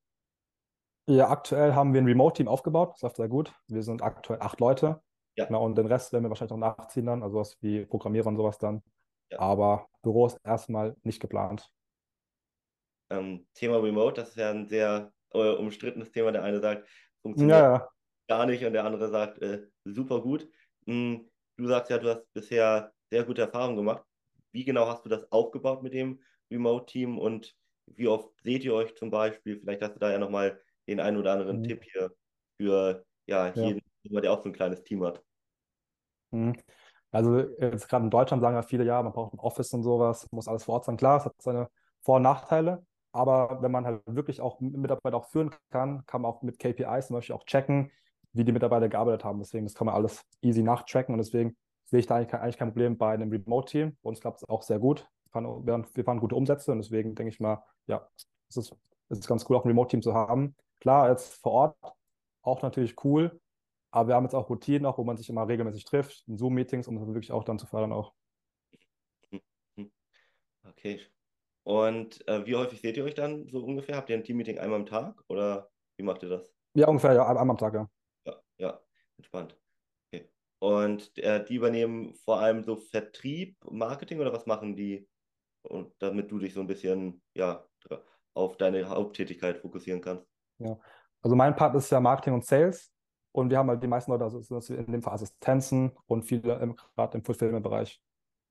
Ja, 1.08 1.30
aktuell 1.30 1.74
haben 1.74 1.96
wir 1.96 2.02
ein 2.02 2.06
Remote-Team 2.06 2.48
aufgebaut, 2.48 2.92
das 2.94 3.02
läuft 3.02 3.16
sehr 3.16 3.30
gut. 3.30 3.52
Wir 3.68 3.82
sind 3.82 4.04
aktuell 4.04 4.42
acht 4.42 4.60
Leute. 4.60 5.02
Ja. 5.38 5.46
Genau, 5.46 5.66
und 5.66 5.76
den 5.76 5.88
Rest 5.88 6.14
werden 6.14 6.26
wir 6.26 6.30
wahrscheinlich 6.30 6.56
noch 6.56 6.78
nachziehen 6.78 7.08
dann, 7.08 7.24
also 7.24 7.40
was 7.40 7.58
wie 7.62 7.84
Programmierer 7.84 8.28
und 8.28 8.38
sowas 8.38 8.60
dann. 8.60 8.84
Ja. 9.32 9.40
Aber 9.40 9.88
Büro 10.04 10.28
ist 10.28 10.40
erstmal 10.44 10.96
nicht 11.02 11.20
geplant. 11.20 11.72
Ähm, 13.10 13.48
Thema 13.54 13.78
Remote, 13.78 14.22
das 14.22 14.30
ist 14.30 14.38
ja 14.38 14.52
ein 14.52 14.68
sehr 14.68 15.12
äh, 15.32 15.54
umstrittenes 15.56 16.12
Thema. 16.12 16.32
Der 16.32 16.44
eine 16.44 16.60
sagt, 16.60 16.88
funktioniert 17.22 17.60
ja. 17.60 17.90
gar 18.28 18.46
nicht 18.46 18.64
und 18.64 18.74
der 18.74 18.86
andere 18.86 19.10
sagt, 19.10 19.42
äh, 19.42 19.68
super 19.86 20.22
gut. 20.22 20.48
Hm, 20.86 21.30
du 21.58 21.68
sagst 21.68 21.90
ja, 21.90 21.98
du 21.98 22.10
hast 22.10 22.32
bisher 22.34 22.92
sehr 23.10 23.24
gute 23.24 23.42
Erfahrungen 23.42 23.78
gemacht. 23.78 24.04
Wie 24.52 24.64
genau 24.64 24.88
hast 24.88 25.06
du 25.06 25.10
das 25.10 25.32
aufgebaut 25.32 25.84
mit 25.84 25.94
dem 25.94 26.22
Remote-Team 26.52 27.18
und 27.18 27.56
wie 27.86 28.08
oft 28.08 28.30
seht 28.44 28.64
ihr 28.64 28.74
euch 28.74 28.96
zum 28.96 29.10
Beispiel? 29.10 29.60
Vielleicht 29.60 29.82
hast 29.82 29.96
du 29.96 30.00
da 30.00 30.12
ja 30.12 30.18
nochmal 30.18 30.62
den 30.88 31.00
einen 31.00 31.18
oder 31.18 31.34
anderen 31.34 31.60
mhm. 31.60 31.64
Tipp 31.64 31.84
hier 31.84 32.12
für 32.58 33.06
ja, 33.26 33.54
jeden, 33.54 33.82
ja. 34.04 34.22
der 34.22 34.32
auch 34.32 34.42
so 34.42 34.50
ein 34.50 34.54
kleines 34.54 34.84
Team 34.84 35.04
hat. 35.04 35.24
Mhm. 36.32 36.56
Also 37.12 37.40
jetzt 37.40 37.90
gerade 37.90 38.06
in 38.06 38.12
Deutschland 38.12 38.42
sagen 38.42 38.56
ja 38.56 38.62
viele, 38.62 38.84
ja, 38.84 39.02
man 39.02 39.14
braucht 39.14 39.34
ein 39.34 39.40
Office 39.40 39.74
und 39.74 39.84
sowas, 39.84 40.28
muss 40.32 40.48
alles 40.48 40.64
vor 40.64 40.76
Ort 40.76 40.86
sein. 40.86 40.98
Klar, 40.98 41.18
es 41.18 41.26
hat 41.26 41.34
seine 41.42 41.70
Vor- 42.02 42.18
und 42.18 42.24
Nachteile, 42.24 42.86
aber 43.12 43.62
wenn 43.62 43.72
man 43.72 43.86
halt 43.86 44.02
wirklich 44.06 44.42
auch 44.42 44.60
Mitarbeiter 44.60 45.18
auch 45.18 45.30
führen 45.30 45.52
kann, 45.72 46.06
kann 46.06 46.22
man 46.22 46.32
auch 46.32 46.42
mit 46.42 46.60
KPIs 46.60 47.08
zum 47.08 47.16
Beispiel 47.16 47.36
auch 47.36 47.46
checken, 47.46 47.92
wie 48.34 48.44
die 48.44 48.52
Mitarbeiter 48.52 48.90
gearbeitet 48.90 49.24
haben. 49.24 49.40
Deswegen, 49.40 49.66
das 49.66 49.74
kann 49.74 49.86
man 49.86 49.96
alles 49.96 50.24
easy 50.42 50.62
nachtracken 50.62 51.14
und 51.14 51.20
deswegen 51.20 51.58
sehe 51.86 52.00
ich 52.00 52.08
da 52.08 52.16
eigentlich 52.16 52.28
kein, 52.28 52.42
eigentlich 52.42 52.58
kein 52.58 52.70
Problem 52.70 52.98
bei 52.98 53.14
einem 53.14 53.32
Remote-Team. 53.32 53.98
Bei 54.04 54.10
uns 54.10 54.20
klappt 54.20 54.44
es 54.44 54.50
auch 54.50 54.62
sehr 54.62 54.80
gut. 54.80 55.08
Wir 55.34 56.04
fahren, 56.04 56.20
gute 56.20 56.36
Umsätze 56.36 56.72
und 56.72 56.78
deswegen 56.78 57.16
denke 57.16 57.30
ich 57.30 57.40
mal, 57.40 57.64
ja, 57.88 58.08
es 58.50 58.58
ist, 58.58 58.76
es 59.10 59.20
ist 59.20 59.28
ganz 59.28 59.50
cool, 59.50 59.58
auch 59.58 59.66
ein 59.66 59.70
Remote-Team 59.70 60.02
zu 60.02 60.14
haben. 60.14 60.56
Klar, 60.80 61.10
jetzt 61.10 61.34
vor 61.42 61.52
Ort 61.52 61.78
auch 62.42 62.62
natürlich 62.62 63.04
cool, 63.04 63.40
aber 63.92 64.10
wir 64.10 64.16
haben 64.16 64.24
jetzt 64.24 64.36
auch 64.36 64.50
Routinen, 64.50 64.86
auch, 64.86 64.98
wo 64.98 65.04
man 65.04 65.18
sich 65.18 65.30
immer 65.30 65.48
regelmäßig 65.48 65.86
trifft, 65.86 66.24
in 66.28 66.38
Zoom-Meetings, 66.38 66.88
um 66.88 66.96
das 66.96 67.08
wirklich 67.08 67.32
auch 67.32 67.44
dann 67.44 67.58
zu 67.58 67.66
fördern 67.66 67.92
auch. 67.92 68.14
Okay. 70.64 71.02
Und 71.70 72.28
äh, 72.28 72.48
wie 72.48 72.56
häufig 72.56 72.82
seht 72.82 72.98
ihr 72.98 73.04
euch 73.04 73.14
dann 73.14 73.48
so 73.48 73.64
ungefähr? 73.64 73.96
Habt 73.96 74.10
ihr 74.10 74.16
ein 74.16 74.24
Team-Meeting 74.24 74.58
einmal 74.58 74.80
am 74.80 74.88
Tag 74.88 75.24
oder 75.28 75.70
wie 75.98 76.04
macht 76.04 76.24
ihr 76.24 76.30
das? 76.30 76.52
Ja, 76.74 76.88
ungefähr, 76.88 77.14
ja, 77.14 77.28
einmal 77.28 77.48
am 77.52 77.60
Tag, 77.60 77.76
ja. 77.76 77.88
Ja, 78.26 78.42
ja, 78.58 78.82
entspannt. 79.18 79.56
Okay. 80.08 80.28
Und 80.58 81.16
äh, 81.20 81.46
die 81.46 81.54
übernehmen 81.54 82.16
vor 82.26 82.40
allem 82.40 82.64
so 82.64 82.76
Vertrieb, 82.76 83.56
Marketing 83.70 84.20
oder 84.20 84.34
was 84.34 84.48
machen 84.48 84.76
die? 84.76 85.08
Und 85.62 85.94
damit 86.00 86.32
du 86.32 86.40
dich 86.40 86.56
so 86.56 86.62
ein 86.62 86.66
bisschen 86.66 87.22
ja, 87.36 87.64
auf 88.34 88.58
deine 88.58 88.90
Haupttätigkeit 88.90 89.60
fokussieren 89.60 90.02
kannst. 90.02 90.26
Ja, 90.58 90.76
also 91.22 91.36
mein 91.36 91.56
Part 91.56 91.76
ist 91.76 91.92
ja 91.92 92.00
Marketing 92.00 92.34
und 92.34 92.46
Sales 92.46 92.92
und 93.32 93.52
wir 93.52 93.60
haben 93.60 93.70
halt 93.70 93.84
die 93.84 93.88
meisten 93.88 94.10
Leute, 94.10 94.24
also 94.24 94.74
in 94.74 94.92
dem 94.92 95.04
Fall 95.04 95.14
Assistenzen 95.14 95.96
und 96.08 96.24
viele 96.24 96.42
gerade 96.96 97.16
im 97.20 97.24
Fulfillment-Bereich. 97.24 98.02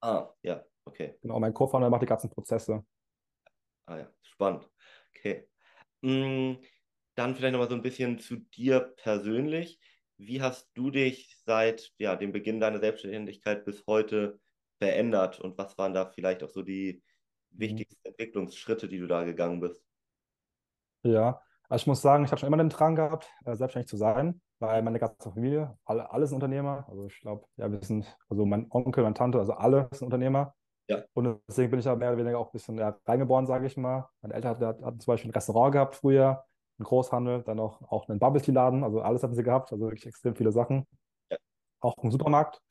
Ah, 0.02 0.28
ja, 0.42 0.62
okay. 0.84 1.18
Genau, 1.20 1.40
mein 1.40 1.52
Co-Founder 1.52 1.90
macht 1.90 2.02
die 2.02 2.06
ganzen 2.06 2.30
Prozesse. 2.30 2.84
Ah 3.88 3.96
ja, 3.96 4.12
spannend. 4.20 4.68
Okay. 5.16 5.48
Mm, 6.02 6.56
dann 7.14 7.34
vielleicht 7.34 7.52
nochmal 7.52 7.70
so 7.70 7.74
ein 7.74 7.82
bisschen 7.82 8.18
zu 8.18 8.36
dir 8.36 8.80
persönlich. 8.80 9.80
Wie 10.18 10.42
hast 10.42 10.70
du 10.74 10.90
dich 10.90 11.36
seit 11.46 11.92
ja, 11.96 12.14
dem 12.14 12.32
Beginn 12.32 12.60
deiner 12.60 12.80
Selbstständigkeit 12.80 13.64
bis 13.64 13.86
heute 13.86 14.38
verändert 14.78 15.40
und 15.40 15.56
was 15.56 15.78
waren 15.78 15.94
da 15.94 16.04
vielleicht 16.04 16.42
auch 16.42 16.50
so 16.50 16.62
die 16.62 17.02
mhm. 17.50 17.60
wichtigsten 17.60 18.06
Entwicklungsschritte, 18.06 18.88
die 18.88 18.98
du 18.98 19.06
da 19.06 19.24
gegangen 19.24 19.60
bist? 19.60 19.82
Ja, 21.02 21.40
also 21.70 21.82
ich 21.82 21.86
muss 21.86 22.02
sagen, 22.02 22.24
ich 22.24 22.30
habe 22.30 22.40
schon 22.40 22.48
immer 22.48 22.58
den 22.58 22.68
Drang 22.68 22.94
gehabt, 22.94 23.32
äh, 23.46 23.56
selbstständig 23.56 23.88
zu 23.88 23.96
sein, 23.96 24.42
weil 24.58 24.82
meine 24.82 24.98
ganze 24.98 25.30
Familie, 25.32 25.78
alle, 25.86 26.10
alle 26.10 26.26
sind 26.26 26.36
Unternehmer. 26.36 26.84
Also 26.88 27.06
ich 27.06 27.18
glaube, 27.20 27.46
ja, 27.56 27.70
wir 27.70 27.82
sind, 27.82 28.18
also 28.28 28.44
mein 28.44 28.66
Onkel, 28.70 29.02
meine 29.02 29.14
Tante, 29.14 29.38
also 29.38 29.54
alle 29.54 29.88
sind 29.92 30.06
Unternehmer. 30.06 30.54
Ja. 30.88 31.04
Und 31.12 31.40
deswegen 31.46 31.70
bin 31.70 31.78
ich 31.78 31.84
da 31.84 31.94
mehr 31.94 32.08
oder 32.08 32.18
weniger 32.18 32.38
auch 32.38 32.48
ein 32.48 32.52
bisschen 32.52 32.78
ja, 32.78 32.98
reingeboren, 33.06 33.46
sage 33.46 33.66
ich 33.66 33.76
mal. 33.76 34.08
Meine 34.22 34.34
Eltern 34.34 34.58
hatten, 34.58 34.84
hatten, 34.84 35.00
zum 35.00 35.12
Beispiel 35.12 35.30
ein 35.30 35.34
Restaurant 35.34 35.72
gehabt 35.72 35.96
früher, 35.96 36.44
einen 36.78 36.84
Großhandel, 36.84 37.42
dann 37.42 37.60
auch, 37.60 37.82
auch 37.90 38.08
einen 38.08 38.18
Bubble 38.18 38.40
Tea 38.40 38.52
Laden, 38.52 38.84
also 38.84 39.02
alles 39.02 39.22
hatten 39.22 39.34
sie 39.34 39.42
gehabt, 39.42 39.70
also 39.70 39.84
wirklich 39.84 40.06
extrem 40.06 40.34
viele 40.34 40.50
Sachen. 40.50 40.86
Ja. 41.30 41.36
Auch 41.80 41.94
einen 41.98 42.10
Supermarkt. 42.10 42.62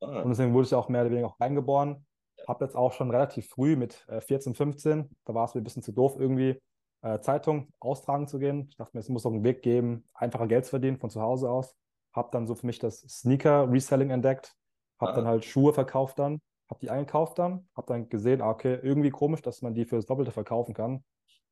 Ah. 0.00 0.22
Und 0.22 0.30
deswegen 0.30 0.54
wurde 0.54 0.66
ich 0.66 0.74
auch 0.74 0.88
mehr 0.88 1.02
oder 1.02 1.10
weniger 1.10 1.26
auch 1.26 1.40
reingeboren. 1.40 2.06
Habe 2.46 2.64
jetzt 2.64 2.76
auch 2.76 2.92
schon 2.92 3.10
relativ 3.10 3.48
früh 3.48 3.74
mit 3.74 4.06
äh, 4.08 4.20
14, 4.20 4.54
15, 4.54 5.10
da 5.24 5.34
war 5.34 5.46
es 5.46 5.54
mir 5.54 5.60
ein 5.60 5.64
bisschen 5.64 5.82
zu 5.82 5.92
doof 5.92 6.16
irgendwie, 6.18 6.62
äh, 7.02 7.18
Zeitung 7.20 7.72
austragen 7.80 8.28
zu 8.28 8.38
gehen. 8.38 8.66
Ich 8.70 8.76
dachte 8.76 8.96
mir, 8.96 9.00
es 9.00 9.08
muss 9.08 9.26
auch 9.26 9.32
einen 9.32 9.42
Weg 9.42 9.62
geben, 9.62 10.04
einfacher 10.14 10.46
Geld 10.46 10.66
zu 10.66 10.70
verdienen 10.70 10.98
von 10.98 11.10
zu 11.10 11.20
Hause 11.20 11.50
aus. 11.50 11.74
Habe 12.12 12.28
dann 12.30 12.46
so 12.46 12.54
für 12.54 12.66
mich 12.66 12.78
das 12.78 13.00
Sneaker-Reselling 13.00 14.10
entdeckt. 14.10 14.54
Habe 15.00 15.12
ah. 15.12 15.14
dann 15.16 15.26
halt 15.26 15.44
Schuhe 15.44 15.72
verkauft 15.72 16.18
dann, 16.18 16.40
habe 16.68 16.80
die 16.80 16.90
eingekauft 16.90 17.38
dann, 17.38 17.68
habe 17.76 17.86
dann 17.86 18.08
gesehen, 18.08 18.42
ah, 18.42 18.50
okay, 18.50 18.78
irgendwie 18.82 19.10
komisch, 19.10 19.42
dass 19.42 19.62
man 19.62 19.74
die 19.74 19.84
für 19.84 19.96
das 19.96 20.06
Doppelte 20.06 20.32
verkaufen 20.32 20.74
kann. 20.74 21.04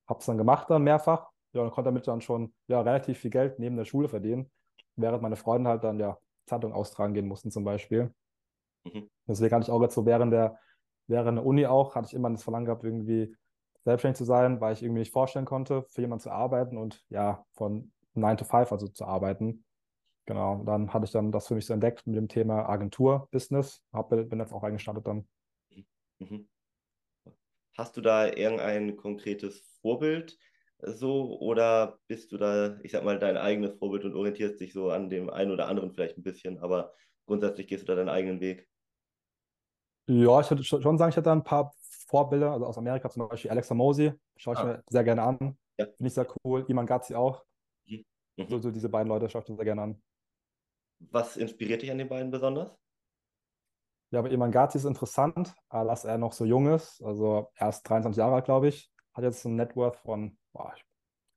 Habe 0.07 0.21
es 0.21 0.27
dann 0.27 0.39
gemacht 0.39 0.71
dann 0.71 0.83
mehrfach. 0.83 1.31
Ja, 1.53 1.63
und 1.63 1.71
konnte 1.71 1.89
damit 1.89 2.09
dann 2.09 2.21
schon 2.21 2.53
ja, 2.67 2.81
relativ 2.81 3.19
viel 3.19 3.31
Geld 3.31 3.61
neben 3.61 3.77
der 3.77 3.85
Schule 3.85 4.09
verdienen, 4.09 4.51
während 4.97 5.23
meine 5.23 5.37
Freunde 5.37 5.71
halt 5.71 5.85
dann 5.85 6.01
ja 6.01 6.19
Zeitung 6.47 6.73
austragen 6.73 7.15
gehen 7.15 7.29
mussten 7.29 7.53
zum 7.53 7.63
Beispiel. 7.63 8.13
Mhm. 8.85 9.09
Deswegen 9.29 9.55
hatte 9.55 9.65
ich 9.65 9.71
auch 9.71 9.81
jetzt 9.81 9.95
so 9.95 10.05
während 10.05 10.33
der, 10.33 10.59
während 11.07 11.39
der 11.39 11.47
Uni 11.47 11.67
auch, 11.67 11.95
hatte 11.95 12.09
ich 12.09 12.15
immer 12.15 12.29
das 12.31 12.43
Verlangen 12.43 12.67
gehabt, 12.67 12.83
irgendwie 12.83 13.37
selbstständig 13.85 14.19
zu 14.19 14.25
sein, 14.25 14.61
weil 14.61 14.73
ich 14.73 14.83
irgendwie 14.83 15.01
nicht 15.01 15.13
vorstellen 15.13 15.45
konnte, 15.45 15.85
für 15.89 16.01
jemanden 16.01 16.23
zu 16.23 16.31
arbeiten 16.31 16.77
und 16.77 17.05
ja, 17.09 17.45
von 17.53 17.93
9 18.15 18.37
to 18.37 18.45
5 18.45 18.73
also 18.73 18.89
zu 18.89 19.05
arbeiten. 19.05 19.64
Genau, 20.27 20.63
dann 20.65 20.93
hatte 20.93 21.05
ich 21.05 21.11
dann 21.11 21.33
das 21.33 21.49
für 21.49 21.55
mich 21.55 21.67
so 21.67 21.75
entdeckt 21.75 22.07
mit 22.07 22.17
dem 22.17 22.29
Thema 22.29 22.69
Agentur-Business. 22.69 23.83
Bin 24.09 24.39
jetzt 24.39 24.53
auch 24.53 24.63
eingestartet 24.63 25.07
dann. 25.07 25.29
Mhm. 26.19 26.49
Hast 27.77 27.97
du 27.97 28.01
da 28.01 28.27
irgendein 28.27 28.97
konkretes 28.97 29.61
Vorbild 29.83 30.39
so 30.79 31.39
oder 31.41 31.99
bist 32.07 32.33
du 32.33 32.39
da, 32.39 32.79
ich 32.83 32.93
sag 32.93 33.05
mal, 33.05 33.19
dein 33.19 33.37
eigenes 33.37 33.77
Vorbild 33.79 34.05
und 34.05 34.15
orientierst 34.15 34.61
dich 34.61 34.73
so 34.73 34.91
an 34.91 35.11
dem 35.11 35.29
einen 35.31 35.51
oder 35.51 35.69
anderen 35.69 35.93
vielleicht 35.93 36.17
ein 36.17 36.23
bisschen, 36.23 36.59
aber 36.59 36.93
grundsätzlich 37.27 37.67
gehst 37.67 37.83
du 37.83 37.87
da 37.87 37.95
deinen 37.95 38.09
eigenen 38.09 38.41
Weg? 38.41 38.69
Ja, 40.07 40.41
ich 40.41 40.51
würde 40.51 40.63
schon 40.63 40.99
sagen, 40.99 41.11
ich 41.11 41.17
hätte 41.17 41.25
da 41.25 41.33
ein 41.33 41.45
paar 41.45 41.75
Vorbilder, 41.81 42.53
also 42.53 42.67
aus 42.67 42.79
Amerika 42.79 43.09
zum 43.09 43.29
Beispiel 43.29 43.51
Alexa 43.51 43.75
Mosi, 43.75 44.13
schaue 44.37 44.55
ich 44.55 44.61
ah. 44.61 44.65
mir 44.65 44.85
sehr 44.89 45.05
gerne 45.05 45.23
an. 45.23 45.59
Ja. 45.79 45.87
Finde 45.87 46.07
ich 46.07 46.15
sehr 46.15 46.27
cool. 46.45 46.65
Iman 46.69 46.87
Gazi 46.87 47.15
auch. 47.15 47.45
Mhm. 47.87 48.05
So, 48.49 48.59
so, 48.59 48.71
diese 48.71 48.89
beiden 48.89 49.09
Leute 49.09 49.29
schaue 49.29 49.43
ich 49.43 49.49
mir 49.49 49.57
sehr 49.57 49.65
gerne 49.65 49.83
an. 49.83 50.03
Was 50.99 51.37
inspiriert 51.37 51.83
dich 51.83 51.91
an 51.91 51.99
den 51.99 52.09
beiden 52.09 52.31
besonders? 52.31 52.77
Ja, 54.11 54.21
aber 54.21 54.31
Iman 54.31 54.53
Gazi 54.53 54.79
ist 54.79 54.85
interessant, 54.85 55.55
dass 55.71 56.05
er 56.05 56.19
noch 56.19 56.33
so 56.33 56.45
jung 56.45 56.73
ist. 56.73 57.03
Also 57.03 57.51
er 57.57 57.71
ist 57.71 57.83
23 57.83 58.19
Jahre 58.19 58.37
alt, 58.37 58.45
glaube 58.45 58.69
ich. 58.69 58.91
Hat 59.13 59.25
jetzt 59.25 59.45
ein 59.45 59.57
Net 59.57 59.75
Worth 59.77 59.97
von, 59.97 60.39
boah, 60.53 60.73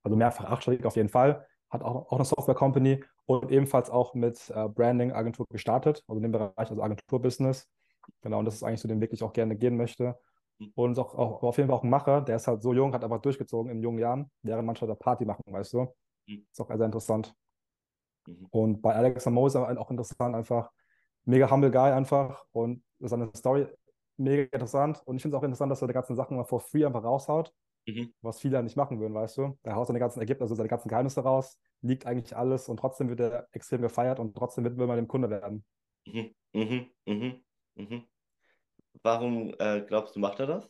also 0.03 0.15
mehrfach 0.15 0.45
achtstellig 0.45 0.85
auf 0.85 0.95
jeden 0.95 1.09
Fall. 1.09 1.45
Hat 1.69 1.81
auch, 1.81 2.11
auch 2.11 2.17
eine 2.17 2.25
Software 2.25 2.55
Company 2.55 3.03
und 3.25 3.51
ebenfalls 3.51 3.89
auch 3.89 4.13
mit 4.13 4.49
äh, 4.51 4.69
Branding-Agentur 4.69 5.45
gestartet, 5.49 6.03
also 6.07 6.17
in 6.17 6.23
dem 6.23 6.31
Bereich, 6.31 6.53
also 6.55 6.81
Agenturbusiness. 6.81 7.67
Genau, 8.21 8.39
und 8.39 8.45
das 8.45 8.55
ist 8.55 8.63
eigentlich 8.63 8.81
so, 8.81 8.87
den 8.87 9.01
Weg, 9.01 9.09
den 9.09 9.15
ich 9.15 9.23
auch 9.23 9.33
gerne 9.33 9.55
gehen 9.55 9.75
möchte. 9.75 10.17
Mhm. 10.59 10.71
Und 10.75 10.99
auch, 10.99 11.13
auch 11.15 11.43
auf 11.43 11.57
jeden 11.57 11.69
Fall 11.69 11.77
auch 11.77 11.83
ein 11.83 11.89
Macher, 11.89 12.21
der 12.21 12.37
ist 12.37 12.47
halt 12.47 12.61
so 12.61 12.73
jung, 12.73 12.93
hat 12.93 13.03
aber 13.03 13.19
durchgezogen 13.19 13.71
in 13.71 13.81
jungen 13.81 13.99
Jahren, 13.99 14.31
während 14.43 14.65
manche 14.65 14.87
da 14.87 14.95
Party 14.95 15.25
machen, 15.25 15.43
weißt 15.47 15.73
du. 15.73 15.93
Mhm. 16.27 16.45
Ist 16.49 16.61
auch 16.61 16.67
sehr 16.67 16.85
interessant. 16.85 17.33
Mhm. 18.27 18.47
Und 18.51 18.81
bei 18.81 18.93
Alex 18.93 19.25
Mose 19.25 19.59
auch 19.79 19.89
interessant, 19.89 20.35
einfach 20.35 20.71
mega 21.25 21.49
humble 21.49 21.71
Guy 21.71 21.91
einfach 21.91 22.45
und 22.51 22.83
seine 22.99 23.29
Story 23.35 23.67
mega 24.17 24.43
interessant. 24.43 25.01
Und 25.05 25.15
ich 25.17 25.21
finde 25.21 25.35
es 25.35 25.39
auch 25.39 25.43
interessant, 25.43 25.71
dass 25.71 25.81
er 25.81 25.87
die 25.87 25.93
ganzen 25.93 26.15
Sachen 26.15 26.37
mal 26.37 26.43
for 26.43 26.59
free 26.59 26.85
einfach 26.85 27.03
raushaut, 27.03 27.53
mhm. 27.85 28.13
was 28.21 28.39
viele 28.39 28.61
nicht 28.63 28.75
machen 28.75 28.99
würden, 28.99 29.13
weißt 29.13 29.37
du. 29.37 29.57
Er 29.63 29.75
haut 29.75 29.87
seine 29.87 29.99
ganzen 29.99 30.19
Ergebnisse, 30.19 30.43
also 30.43 30.55
seine 30.55 30.69
ganzen 30.69 30.89
Geheimnisse 30.89 31.21
raus, 31.21 31.57
liegt 31.81 32.05
eigentlich 32.05 32.35
alles 32.35 32.69
und 32.69 32.77
trotzdem 32.77 33.09
wird 33.09 33.19
er 33.19 33.47
extrem 33.51 33.81
gefeiert 33.81 34.19
und 34.19 34.35
trotzdem 34.35 34.65
will 34.65 34.87
man 34.87 34.97
dem 34.97 35.07
Kunde 35.07 35.29
werden. 35.29 35.63
Mhm. 36.05 36.33
Mhm. 36.53 36.89
Mhm. 37.05 37.43
Mhm. 37.75 38.03
Warum 39.03 39.53
äh, 39.59 39.81
glaubst 39.81 40.15
du, 40.15 40.19
macht 40.19 40.39
er 40.39 40.47
das? 40.47 40.69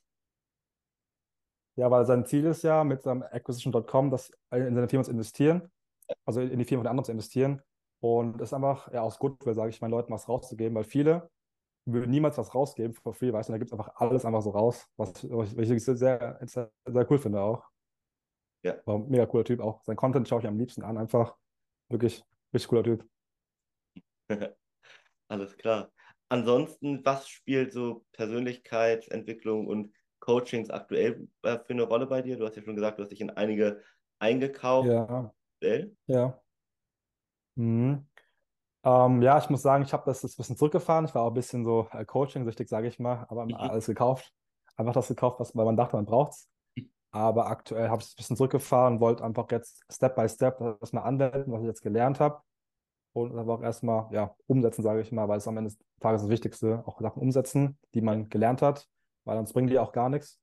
Ja, 1.76 1.92
weil 1.92 2.06
sein 2.06 2.26
Ziel 2.26 2.46
ist 2.46 2.64
ja, 2.64 2.84
mit 2.84 3.04
seinem 3.04 3.22
Acquisition.com 3.22 4.10
das 4.10 4.32
in 4.52 4.74
seine 4.74 4.90
Firma 4.90 5.04
zu 5.04 5.12
investieren, 5.12 5.72
also 6.26 6.42
in 6.42 6.58
die 6.60 6.66
Firma 6.66 6.84
von 6.84 6.88
anderen 6.88 7.06
zu 7.06 7.12
investieren. 7.12 7.62
Und 8.00 8.42
es 8.42 8.50
ist 8.50 8.54
einfach 8.54 8.92
ja, 8.94 9.02
aus 9.02 9.18
Goodwill, 9.18 9.56
sage 9.56 9.70
ich 9.70 9.82
meinen 9.82 9.92
Leuten, 9.92 10.12
was 10.12 10.30
rauszugeben, 10.30 10.76
weil 10.76 10.84
viele 10.84 11.30
würden 11.86 12.12
niemals 12.12 12.38
was 12.38 12.54
rausgeben 12.54 12.94
for 12.94 13.14
free, 13.14 13.32
weißt 13.32 13.50
du, 13.50 13.54
da 13.54 13.58
gibt 13.58 13.70
es 13.70 13.74
einfach 13.74 13.96
alles 13.96 14.26
einfach 14.26 14.42
so 14.42 14.50
raus, 14.50 14.88
was, 14.98 15.24
was 15.30 15.54
ich 15.70 15.84
sehr, 15.84 16.38
sehr, 16.42 16.72
sehr 16.86 17.12
cool 17.12 17.18
finde 17.18 17.42
auch. 17.42 17.64
Ja. 18.64 18.76
War 18.86 18.96
ein 18.96 19.08
mega 19.08 19.26
cooler 19.26 19.46
Typ 19.46 19.62
auch. 19.62 19.84
Sein 19.84 19.96
Content 19.96 20.28
schaue 20.28 20.42
ich 20.42 20.48
am 20.48 20.58
liebsten 20.58 20.84
an, 20.84 20.98
einfach 20.98 21.36
wirklich 21.90 22.24
richtig 22.54 22.70
cooler 22.70 22.84
Typ. 22.84 23.08
Alles 25.30 25.58
klar. 25.58 25.92
Ansonsten, 26.30 27.06
was 27.06 27.30
spielt 27.30 27.72
so 27.72 28.06
Persönlichkeitsentwicklung 28.12 29.68
und 29.68 29.94
Coachings 30.20 30.70
aktuell 30.70 31.28
äh, 31.44 31.58
für 31.60 31.74
eine 31.74 31.84
Rolle 31.84 32.08
bei 32.08 32.22
dir? 32.22 32.38
Du 32.38 32.46
hast 32.46 32.58
ja 32.58 32.64
schon 32.64 32.76
gesagt, 32.76 33.00
du 33.00 33.04
hast 33.04 33.12
dich 33.12 33.22
in 33.22 33.30
einige 33.30 33.82
eingekauft. 34.20 34.90
Ja. 34.90 35.34
Ja. 36.06 36.40
Mhm. 37.56 38.08
Ähm, 38.84 39.22
ja, 39.22 39.38
ich 39.38 39.50
muss 39.50 39.62
sagen, 39.62 39.84
ich 39.84 39.92
habe 39.92 40.04
das 40.06 40.24
ein 40.24 40.32
bisschen 40.38 40.56
zurückgefahren. 40.58 41.06
Ich 41.06 41.16
war 41.16 41.24
auch 41.24 41.32
ein 41.32 41.34
bisschen 41.34 41.66
so 41.66 41.88
äh, 41.92 42.05
Coaching-süchtig, 42.05 42.70
sage 42.70 42.88
ich 42.88 43.00
mal, 43.00 43.25
aber 43.29 43.46
mhm. 43.46 43.55
alles 43.55 43.88
gekauft. 43.88 44.31
Einfach 44.75 44.94
das 44.94 45.08
gekauft, 45.08 45.40
was, 45.40 45.55
weil 45.55 45.66
man 45.66 45.75
dachte, 45.75 45.96
man 45.96 46.05
braucht 46.05 46.34
es. 46.34 46.50
Aber 47.12 47.48
aktuell 47.48 47.90
habe 47.90 48.01
ich 48.01 48.08
es 48.08 48.14
ein 48.14 48.18
bisschen 48.18 48.38
zurückgefahren, 48.38 49.00
wollte 49.00 49.24
einfach 49.24 49.50
jetzt 49.51 49.84
Step 49.90 50.16
by 50.16 50.29
Step 50.29 50.60
das 50.79 50.94
mal 50.94 51.01
anwenden, 51.01 51.51
was 51.51 51.62
ich 51.62 51.68
jetzt 51.68 51.81
gelernt 51.81 52.20
habe. 52.20 52.42
Und 53.14 53.36
aber 53.36 53.55
auch 53.55 53.64
erstmal 53.64 54.08
ja, 54.14 54.36
umsetzen, 54.46 54.84
sage 54.84 55.01
ich 55.01 55.12
mal, 55.12 55.27
weil 55.27 55.40
es 55.40 55.48
am 55.48 55.58
Ende 55.58 55.72
des 55.72 55.79
Tages 56.00 56.22
das 56.22 56.29
Wichtigste, 56.29 56.84
auch 56.86 57.01
Sachen 57.01 57.22
umsetzen, 57.22 57.79
die 57.96 58.01
man 58.01 58.29
gelernt 58.29 58.62
hat, 58.62 58.88
weil 59.24 59.38
sonst 59.38 59.53
bringen 59.53 59.68
die 59.68 59.79
auch 59.79 59.92
gar 59.92 60.10
nichts. 60.10 60.40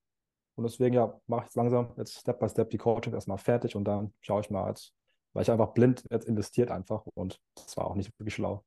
Und 0.56 0.64
deswegen 0.64 0.94
ja, 0.94 1.20
mache 1.26 1.42
ich 1.42 1.46
jetzt 1.46 1.56
langsam 1.56 1.92
jetzt 1.96 2.18
Step 2.18 2.40
by 2.40 2.48
Step 2.48 2.70
die 2.70 2.78
Coaching 2.78 3.14
erstmal 3.14 3.38
fertig 3.38 3.76
und 3.76 3.84
dann 3.84 4.12
schaue 4.20 4.40
ich 4.40 4.50
mal 4.50 4.68
jetzt, 4.68 4.92
weil 5.34 5.42
ich 5.42 5.50
einfach 5.50 5.74
blind 5.74 6.04
jetzt 6.10 6.26
investiert 6.26 6.70
einfach 6.70 7.04
und 7.14 7.38
das 7.54 7.76
war 7.76 7.86
auch 7.86 7.96
nicht 7.96 8.10
wirklich 8.18 8.34
schlau. 8.34 8.64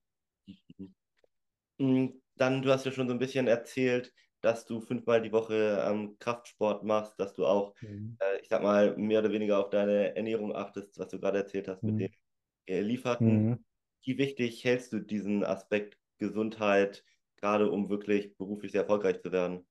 Mhm. 1.80 2.22
Dann, 2.36 2.62
du 2.62 2.70
hast 2.70 2.86
ja 2.86 2.92
schon 2.92 3.08
so 3.08 3.14
ein 3.14 3.20
bisschen 3.20 3.48
erzählt, 3.48 4.14
dass 4.42 4.66
du 4.66 4.82
fünfmal 4.82 5.22
die 5.22 5.32
Woche 5.32 5.84
ähm, 5.88 6.18
Kraftsport 6.20 6.84
machst, 6.84 7.20
dass 7.20 7.34
du 7.34 7.46
auch, 7.46 7.74
mhm. 7.82 8.18
äh, 8.20 8.40
ich 8.42 8.50
sag 8.50 8.62
mal, 8.62 8.96
mehr 8.96 9.20
oder 9.20 9.32
weniger 9.32 9.60
auf 9.60 9.70
deine 9.70 10.16
Ernährung 10.16 10.56
achtest, 10.56 11.00
was 11.00 11.08
du 11.08 11.20
gerade 11.20 11.40
erzählt 11.40 11.68
hast 11.68 11.82
mhm. 11.82 11.96
mit 11.96 12.00
den 12.02 12.76
äh, 12.76 12.82
Lieferten. 12.82 13.50
Mhm. 13.50 13.66
Wie 14.04 14.18
wichtig 14.18 14.64
hältst 14.64 14.94
du 14.94 15.00
diesen 15.00 15.44
Aspekt 15.44 15.98
Gesundheit, 16.20 17.04
gerade 17.38 17.72
um 17.72 17.90
wirklich 17.90 18.36
beruflich 18.38 18.72
sehr 18.72 18.82
erfolgreich 18.82 19.22
zu 19.22 19.32
werden? 19.32 19.66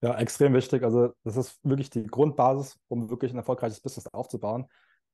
Ja, 0.00 0.16
extrem 0.18 0.54
wichtig. 0.54 0.82
Also, 0.82 1.12
das 1.24 1.36
ist 1.36 1.58
wirklich 1.64 1.90
die 1.90 2.06
Grundbasis, 2.06 2.78
um 2.88 3.10
wirklich 3.10 3.32
ein 3.32 3.38
erfolgreiches 3.38 3.80
Business 3.80 4.06
aufzubauen. 4.08 4.66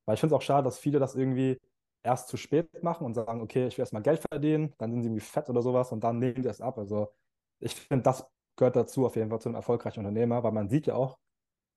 Weil 0.05 0.15
ich 0.15 0.19
finde 0.19 0.35
es 0.35 0.37
auch 0.37 0.43
schade, 0.43 0.63
dass 0.63 0.77
viele 0.79 0.99
das 0.99 1.15
irgendwie 1.15 1.59
erst 2.03 2.27
zu 2.29 2.37
spät 2.37 2.83
machen 2.83 3.05
und 3.05 3.15
sagen, 3.15 3.41
okay, 3.41 3.67
ich 3.67 3.77
will 3.77 3.83
erstmal 3.83 4.03
Geld 4.03 4.21
verdienen, 4.29 4.73
dann 4.77 4.91
sind 4.91 5.01
sie 5.01 5.07
irgendwie 5.07 5.25
fett 5.25 5.49
oder 5.49 5.61
sowas 5.61 5.91
und 5.91 6.03
dann 6.03 6.19
nehmen 6.19 6.43
sie 6.43 6.49
es 6.49 6.61
ab. 6.61 6.77
Also 6.77 7.11
ich 7.59 7.75
finde, 7.75 8.03
das 8.03 8.25
gehört 8.55 8.75
dazu 8.75 9.05
auf 9.05 9.15
jeden 9.15 9.29
Fall 9.29 9.41
zu 9.41 9.49
einem 9.49 9.55
erfolgreichen 9.55 9.99
Unternehmer, 9.99 10.43
weil 10.43 10.51
man 10.51 10.69
sieht 10.69 10.87
ja 10.87 10.95
auch, 10.95 11.17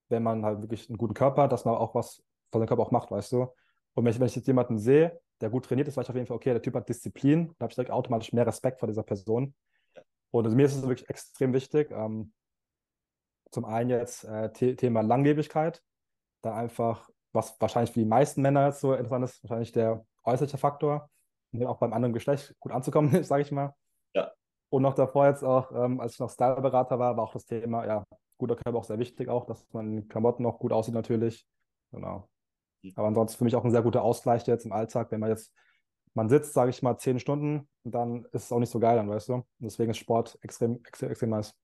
wenn 0.08 0.22
man 0.22 0.44
halt 0.44 0.60
wirklich 0.60 0.88
einen 0.88 0.98
guten 0.98 1.14
Körper 1.14 1.42
hat, 1.42 1.52
dass 1.52 1.64
man 1.64 1.74
auch 1.74 1.94
was 1.94 2.22
von 2.50 2.60
seinem 2.60 2.68
Körper 2.68 2.82
auch 2.82 2.90
macht, 2.90 3.10
weißt 3.10 3.32
du. 3.32 3.42
Und 3.94 4.04
wenn 4.04 4.12
ich, 4.12 4.20
wenn 4.20 4.26
ich 4.26 4.36
jetzt 4.36 4.46
jemanden 4.46 4.78
sehe, 4.78 5.20
der 5.40 5.50
gut 5.50 5.64
trainiert 5.66 5.88
ist, 5.88 5.96
weiß 5.96 6.04
ich 6.06 6.10
auf 6.10 6.16
jeden 6.16 6.26
Fall, 6.26 6.36
okay, 6.36 6.52
der 6.52 6.62
Typ 6.62 6.74
hat 6.74 6.88
Disziplin, 6.88 7.54
da 7.58 7.64
habe 7.64 7.72
ich 7.72 7.74
direkt 7.76 7.90
automatisch 7.90 8.32
mehr 8.32 8.46
Respekt 8.46 8.78
vor 8.80 8.86
dieser 8.86 9.02
Person. 9.02 9.54
Und 10.30 10.44
also 10.44 10.56
mir 10.56 10.66
ist 10.66 10.76
es 10.76 10.82
wirklich 10.82 11.08
extrem 11.08 11.52
wichtig. 11.52 11.90
Ähm, 11.90 12.32
zum 13.50 13.64
einen 13.64 13.90
jetzt 13.90 14.24
äh, 14.24 14.52
Thema 14.52 15.00
Langlebigkeit, 15.00 15.82
da 16.42 16.54
einfach 16.54 17.10
was 17.32 17.60
wahrscheinlich 17.60 17.92
für 17.92 18.00
die 18.00 18.06
meisten 18.06 18.42
Männer 18.42 18.66
jetzt 18.66 18.80
so 18.80 18.94
interessant 18.94 19.24
ist, 19.24 19.42
wahrscheinlich 19.42 19.72
der 19.72 20.04
äußerliche 20.24 20.58
Faktor, 20.58 21.08
um 21.52 21.66
auch 21.66 21.78
beim 21.78 21.92
anderen 21.92 22.12
Geschlecht 22.12 22.54
gut 22.60 22.72
anzukommen, 22.72 23.10
sage 23.24 23.42
ich 23.42 23.52
mal. 23.52 23.74
Ja. 24.14 24.32
Und 24.70 24.82
noch 24.82 24.94
davor 24.94 25.26
jetzt 25.26 25.42
auch, 25.42 25.72
ähm, 25.72 26.00
als 26.00 26.14
ich 26.14 26.20
noch 26.20 26.30
Styleberater 26.30 26.98
war, 26.98 27.16
war 27.16 27.24
auch 27.24 27.32
das 27.32 27.46
Thema, 27.46 27.86
ja, 27.86 28.04
guter 28.38 28.56
Körper 28.56 28.78
auch 28.78 28.84
sehr 28.84 28.98
wichtig 28.98 29.28
auch, 29.28 29.46
dass 29.46 29.66
man 29.72 29.98
in 29.98 30.08
Klamotten 30.08 30.42
noch 30.42 30.58
gut 30.58 30.72
aussieht 30.72 30.94
natürlich. 30.94 31.46
Genau. 31.90 32.28
Mhm. 32.82 32.92
Aber 32.96 33.08
ansonsten 33.08 33.38
für 33.38 33.44
mich 33.44 33.56
auch 33.56 33.64
ein 33.64 33.70
sehr 33.70 33.82
guter 33.82 34.02
Ausgleich 34.02 34.46
jetzt 34.46 34.64
im 34.64 34.72
Alltag, 34.72 35.10
wenn 35.10 35.20
man 35.20 35.30
jetzt, 35.30 35.52
man 36.14 36.28
sitzt, 36.28 36.54
sage 36.54 36.70
ich 36.70 36.82
mal, 36.82 36.96
zehn 36.98 37.18
Stunden, 37.18 37.68
dann 37.84 38.24
ist 38.32 38.44
es 38.44 38.52
auch 38.52 38.58
nicht 38.58 38.70
so 38.70 38.78
geil 38.78 38.96
dann, 38.96 39.08
weißt 39.08 39.28
du. 39.28 39.34
Und 39.34 39.46
deswegen 39.58 39.90
ist 39.90 39.98
Sport 39.98 40.38
extrem, 40.42 40.80
extrem, 40.84 41.10
extrem 41.10 41.30
nice. 41.30 41.54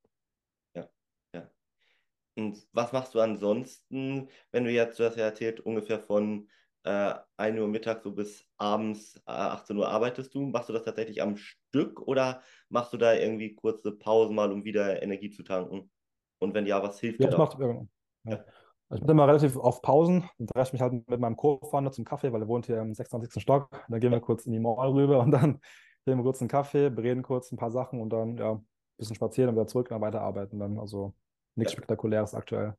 Und 2.37 2.67
was 2.73 2.93
machst 2.93 3.15
du 3.15 3.21
ansonsten, 3.21 4.29
wenn 4.51 4.65
du 4.65 4.71
jetzt, 4.71 4.99
du 4.99 5.05
hast 5.05 5.17
ja 5.17 5.25
erzählt, 5.25 5.61
ungefähr 5.61 6.01
von 6.01 6.49
äh, 6.85 7.15
1 7.37 7.59
Uhr 7.59 7.69
mittags 7.69 8.03
so 8.03 8.13
bis 8.13 8.47
abends 8.57 9.17
äh, 9.27 9.31
18 9.31 9.77
Uhr 9.77 9.89
arbeitest 9.89 10.35
du? 10.35 10.43
Machst 10.43 10.69
du 10.69 10.73
das 10.73 10.85
tatsächlich 10.85 11.23
am 11.23 11.37
Stück 11.37 12.01
oder 12.01 12.43
machst 12.69 12.93
du 12.93 12.97
da 12.97 13.15
irgendwie 13.15 13.55
kurze 13.55 13.93
Pausen 13.93 14.35
mal, 14.35 14.53
um 14.53 14.65
wieder 14.65 15.03
Energie 15.03 15.31
zu 15.31 15.43
tanken? 15.43 15.91
Und 16.39 16.55
wenn 16.55 16.67
ja, 16.67 16.83
was 16.83 17.01
hilft 17.01 17.21
ja, 17.21 17.31
dir 17.31 17.37
da? 17.37 17.87
Ja. 18.25 18.33
ja. 18.33 18.45
Ich 18.91 19.01
bin 19.01 19.11
immer 19.11 19.27
relativ 19.27 19.57
auf 19.57 19.81
Pausen 19.81 20.29
und 20.39 20.51
treffe 20.51 20.75
mich 20.75 20.83
halt 20.83 20.93
mit 20.93 21.21
meinem 21.21 21.37
Co-Founder 21.37 21.91
zum 21.91 22.05
Kaffee, 22.05 22.33
weil 22.33 22.43
er 22.43 22.49
wohnt 22.49 22.67
hier 22.67 22.81
im 22.81 22.95
26. 22.95 23.43
Stock. 23.43 23.69
Dann 23.89 23.99
gehen 23.99 24.13
wir 24.13 24.21
kurz 24.21 24.45
in 24.47 24.53
die 24.53 24.61
Mall 24.61 24.91
rüber 24.91 25.21
und 25.21 25.31
dann 25.31 25.61
nehmen 26.07 26.21
wir 26.21 26.25
kurz 26.25 26.41
einen 26.41 26.49
Kaffee, 26.49 26.91
bereden 26.91 27.23
kurz 27.23 27.51
ein 27.51 27.57
paar 27.57 27.71
Sachen 27.71 28.01
und 28.01 28.11
dann 28.11 28.37
ja, 28.37 28.53
ein 28.53 28.67
bisschen 28.99 29.17
spazieren 29.17 29.49
und 29.51 29.57
wieder 29.57 29.67
zurück 29.67 29.87
und 29.87 29.95
dann 29.95 30.03
weiterarbeiten. 30.03 30.59
Dann 30.59 30.79
also 30.79 31.15
nichts 31.57 31.73
ja. 31.73 31.79
Spektakuläres 31.79 32.35
aktuell. 32.35 32.77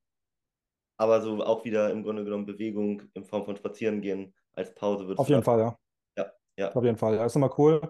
Aber 0.98 1.22
so 1.22 1.44
auch 1.44 1.66
wieder 1.66 1.92
im 1.92 2.04
Grunde 2.04 2.24
genommen 2.24 2.46
Bewegung 2.46 3.02
in 3.14 3.26
Form 3.26 3.46
von 3.46 3.56
Spazierengehen 3.56 4.34
als 4.54 4.74
Pause 4.74 5.08
wird. 5.08 5.20
Auf 5.20 5.28
jeden 5.28 5.44
Fall, 5.44 5.60
ja. 5.60 5.78
Ja, 6.18 6.32
ja. 6.58 6.72
Auf 6.72 6.84
jeden 6.84 6.98
Fall. 6.98 7.16
Ja, 7.16 7.26
ist 7.26 7.36
immer 7.36 7.54
cool, 7.60 7.82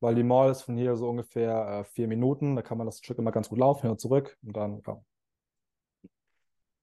weil 0.00 0.14
die 0.14 0.22
Mall 0.22 0.50
ist 0.50 0.62
von 0.62 0.76
hier 0.76 0.96
so 0.96 1.08
ungefähr 1.08 1.80
äh, 1.80 1.84
vier 1.84 2.08
Minuten. 2.08 2.56
Da 2.56 2.62
kann 2.62 2.78
man 2.78 2.86
das 2.86 2.98
Stück 2.98 3.18
immer 3.18 3.32
ganz 3.32 3.50
gut 3.50 3.58
laufen, 3.58 3.82
hin 3.82 3.90
und 3.90 4.00
zurück 4.00 4.38
und 4.42 4.56
dann, 4.56 4.82
ja. 4.86 5.00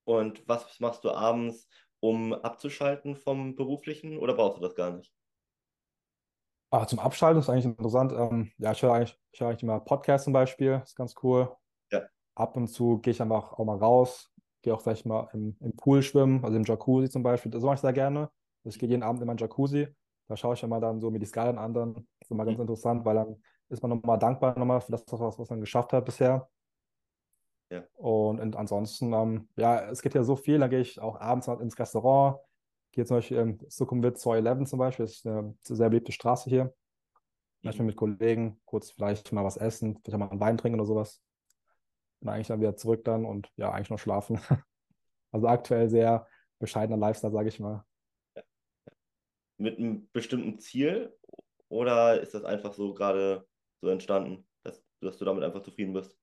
Und 0.04 0.46
was 0.48 0.78
machst 0.80 1.04
du 1.04 1.10
abends, 1.10 1.68
um 2.00 2.32
abzuschalten 2.32 3.16
vom 3.16 3.54
Beruflichen 3.54 4.18
oder 4.18 4.34
brauchst 4.34 4.58
du 4.58 4.62
das 4.62 4.74
gar 4.74 4.90
nicht? 4.90 5.12
Ah, 6.70 6.86
zum 6.86 6.98
Abschalten 6.98 7.40
ist 7.40 7.50
eigentlich 7.50 7.66
interessant. 7.66 8.12
Ähm, 8.12 8.50
ja, 8.58 8.72
ich 8.72 8.82
höre 8.82 8.94
eigentlich, 8.94 9.18
ich 9.32 9.40
höre 9.40 9.48
eigentlich 9.48 9.62
immer 9.62 9.78
Podcasts 9.80 10.24
zum 10.24 10.32
Beispiel, 10.32 10.80
ist 10.82 10.96
ganz 10.96 11.14
cool 11.22 11.54
ab 12.34 12.56
und 12.56 12.68
zu 12.68 12.98
gehe 12.98 13.12
ich 13.12 13.22
einfach 13.22 13.52
auch 13.54 13.64
mal 13.64 13.76
raus, 13.78 14.32
gehe 14.62 14.74
auch 14.74 14.80
vielleicht 14.80 15.06
mal 15.06 15.28
im, 15.32 15.56
im 15.60 15.76
Pool 15.76 16.02
schwimmen, 16.02 16.44
also 16.44 16.56
im 16.56 16.64
Jacuzzi 16.64 17.10
zum 17.10 17.22
Beispiel. 17.22 17.50
Das 17.50 17.62
mache 17.62 17.74
ich 17.76 17.80
sehr 17.80 17.92
gerne. 17.92 18.30
Also 18.64 18.74
ich 18.76 18.78
gehe 18.78 18.88
jeden 18.88 19.02
Abend 19.02 19.20
in 19.20 19.26
mein 19.26 19.36
Jacuzzi. 19.36 19.88
Da 20.28 20.36
schaue 20.36 20.54
ich 20.54 20.62
immer 20.62 20.80
dann 20.80 21.00
so 21.00 21.10
mir 21.10 21.18
die 21.18 21.26
Skyline 21.26 21.58
an. 21.60 21.74
Dann. 21.74 21.94
Das 21.94 22.04
ist 22.28 22.30
immer 22.30 22.44
ganz 22.44 22.56
Mhm. 22.58 22.62
interessant, 22.62 23.04
weil 23.04 23.14
dann 23.16 23.42
ist 23.68 23.82
man 23.82 23.90
nochmal 23.90 24.18
dankbar 24.18 24.58
nochmal 24.58 24.80
für 24.80 24.92
das, 24.92 25.04
was, 25.08 25.38
was 25.38 25.50
man 25.50 25.60
geschafft 25.60 25.92
hat 25.92 26.04
bisher. 26.04 26.48
Ja. 27.70 27.84
Und, 27.94 28.40
und 28.40 28.56
ansonsten, 28.56 29.12
ähm, 29.12 29.48
ja, 29.56 29.88
es 29.90 30.02
gibt 30.02 30.14
ja 30.14 30.24
so 30.24 30.36
viel. 30.36 30.58
Dann 30.58 30.70
gehe 30.70 30.80
ich 30.80 31.00
auch 31.00 31.20
abends 31.20 31.48
ins 31.48 31.78
Restaurant. 31.78 32.38
Gehe 32.92 33.04
zum 33.06 33.16
Beispiel 33.18 33.38
im 33.38 33.58
Sukhumvit 33.68 34.18
211 34.18 34.68
zum 34.68 34.78
Beispiel. 34.78 35.06
Das 35.06 35.14
ist 35.16 35.26
eine 35.26 35.54
sehr 35.62 35.88
beliebte 35.88 36.12
Straße 36.12 36.50
hier. 36.50 36.74
Manchmal 37.62 37.86
mit 37.86 37.96
Kollegen, 37.96 38.60
kurz 38.64 38.90
vielleicht 38.90 39.32
mal 39.32 39.44
was 39.44 39.56
essen, 39.56 39.98
vielleicht 40.04 40.18
mal 40.18 40.28
einen 40.30 40.40
Wein 40.40 40.58
trinken 40.58 40.80
oder 40.80 40.86
sowas. 40.86 41.22
Und 42.22 42.28
eigentlich 42.30 42.48
dann 42.48 42.60
wieder 42.60 42.76
zurück 42.76 43.04
dann 43.04 43.24
und 43.26 43.50
ja, 43.56 43.72
eigentlich 43.72 43.90
noch 43.90 43.98
schlafen. 44.00 44.40
Also 45.32 45.48
aktuell 45.48 45.88
sehr 45.90 46.28
bescheidener 46.60 46.98
Lifestyle, 46.98 47.32
sage 47.32 47.48
ich 47.48 47.60
mal. 47.60 47.84
Mit 49.58 49.78
einem 49.78 50.10
bestimmten 50.12 50.58
Ziel 50.58 51.16
oder 51.68 52.20
ist 52.20 52.34
das 52.34 52.44
einfach 52.44 52.74
so 52.74 52.94
gerade 52.94 53.46
so 53.80 53.88
entstanden, 53.88 54.46
dass, 54.62 54.84
dass 55.00 55.18
du 55.18 55.24
damit 55.24 55.44
einfach 55.44 55.62
zufrieden 55.62 55.92
bist? 55.94 56.18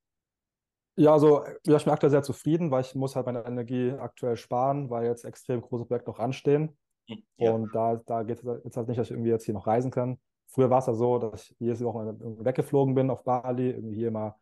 Ja, 0.95 1.13
also 1.13 1.45
ja, 1.65 1.77
ich 1.77 1.83
bin 1.85 1.93
aktuell 1.93 2.09
sehr 2.11 2.23
zufrieden, 2.23 2.71
weil 2.71 2.81
ich 2.81 2.93
muss 2.93 3.15
halt 3.15 3.25
meine 3.25 3.45
Energie 3.45 3.91
aktuell 3.91 4.35
sparen, 4.35 4.89
weil 4.89 5.05
jetzt 5.05 5.23
extrem 5.23 5.61
große 5.61 5.85
Projekte 5.85 6.09
noch 6.11 6.19
anstehen. 6.19 6.77
Hm, 7.07 7.23
Ja, 7.37 7.53
Und 7.53 7.73
da, 7.75 7.97
da 8.05 8.23
geht 8.23 8.39
es 8.43 8.63
jetzt 8.65 8.77
halt 8.77 8.87
nicht, 8.89 8.99
dass 8.99 9.07
ich 9.07 9.11
irgendwie 9.11 9.29
jetzt 9.31 9.45
hier 9.45 9.53
noch 9.53 9.67
reisen 9.67 9.91
kann. 9.91 10.19
Früher 10.47 10.69
war 10.69 10.79
es 10.79 10.87
ja 10.87 10.93
so, 10.93 11.19
dass 11.19 11.51
ich 11.51 11.55
jedes 11.59 11.83
Wochenende 11.83 12.23
irgendwie 12.23 12.45
weggeflogen 12.45 12.95
bin 12.95 13.09
auf 13.11 13.23
Bali, 13.23 13.71
irgendwie 13.71 13.95
hier 13.97 14.11
mal 14.11 14.35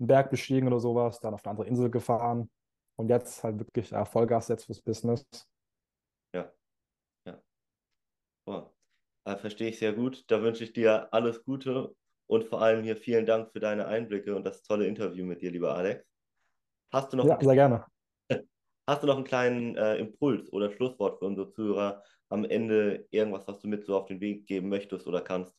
einen 0.00 0.06
Berg 0.08 0.30
bestiegen 0.30 0.68
oder 0.68 0.80
sowas, 0.80 1.20
dann 1.20 1.34
auf 1.34 1.44
eine 1.44 1.50
andere 1.52 1.66
Insel 1.68 1.90
gefahren. 1.90 2.50
Und 2.96 3.08
jetzt 3.10 3.44
halt 3.44 3.58
wirklich 3.60 3.90
ja, 3.90 4.04
Vollgas 4.04 4.48
jetzt 4.48 4.66
fürs 4.66 4.82
Business. 4.82 5.26
ja, 6.32 6.52
ja. 7.26 7.42
Boah. 8.46 8.74
Äh, 9.24 9.36
verstehe 9.36 9.68
ich 9.70 9.78
sehr 9.78 9.92
gut. 9.92 10.24
Da 10.30 10.42
wünsche 10.42 10.64
ich 10.64 10.72
dir 10.72 11.12
alles 11.12 11.44
Gute 11.44 11.94
und 12.26 12.44
vor 12.44 12.62
allem 12.62 12.82
hier 12.84 12.96
vielen 12.96 13.26
Dank 13.26 13.52
für 13.52 13.60
deine 13.60 13.86
Einblicke 13.86 14.34
und 14.36 14.44
das 14.44 14.62
tolle 14.62 14.86
Interview 14.86 15.24
mit 15.26 15.42
dir, 15.42 15.50
lieber 15.50 15.74
Alex. 15.76 16.06
Hast 16.92 17.12
du 17.12 17.18
noch 17.18 17.28
Ja, 17.28 17.38
einen 17.40 17.42
sehr 17.42 17.54
gerne. 17.54 17.84
Hast 18.88 19.02
du 19.02 19.08
noch 19.08 19.16
einen 19.16 19.24
kleinen 19.24 19.76
äh, 19.76 19.96
Impuls 19.98 20.52
oder 20.52 20.70
Schlusswort 20.72 21.18
für 21.20 21.26
unsere 21.26 21.50
Zuhörer 21.50 22.04
am 22.30 22.44
Ende? 22.44 23.06
Irgendwas, 23.10 23.48
was 23.48 23.60
du 23.60 23.68
mit 23.68 23.84
so 23.86 23.96
auf 23.98 24.06
den 24.06 24.20
Weg 24.20 24.46
geben 24.46 24.68
möchtest 24.70 25.06
oder 25.08 25.22
kannst? 25.22 25.56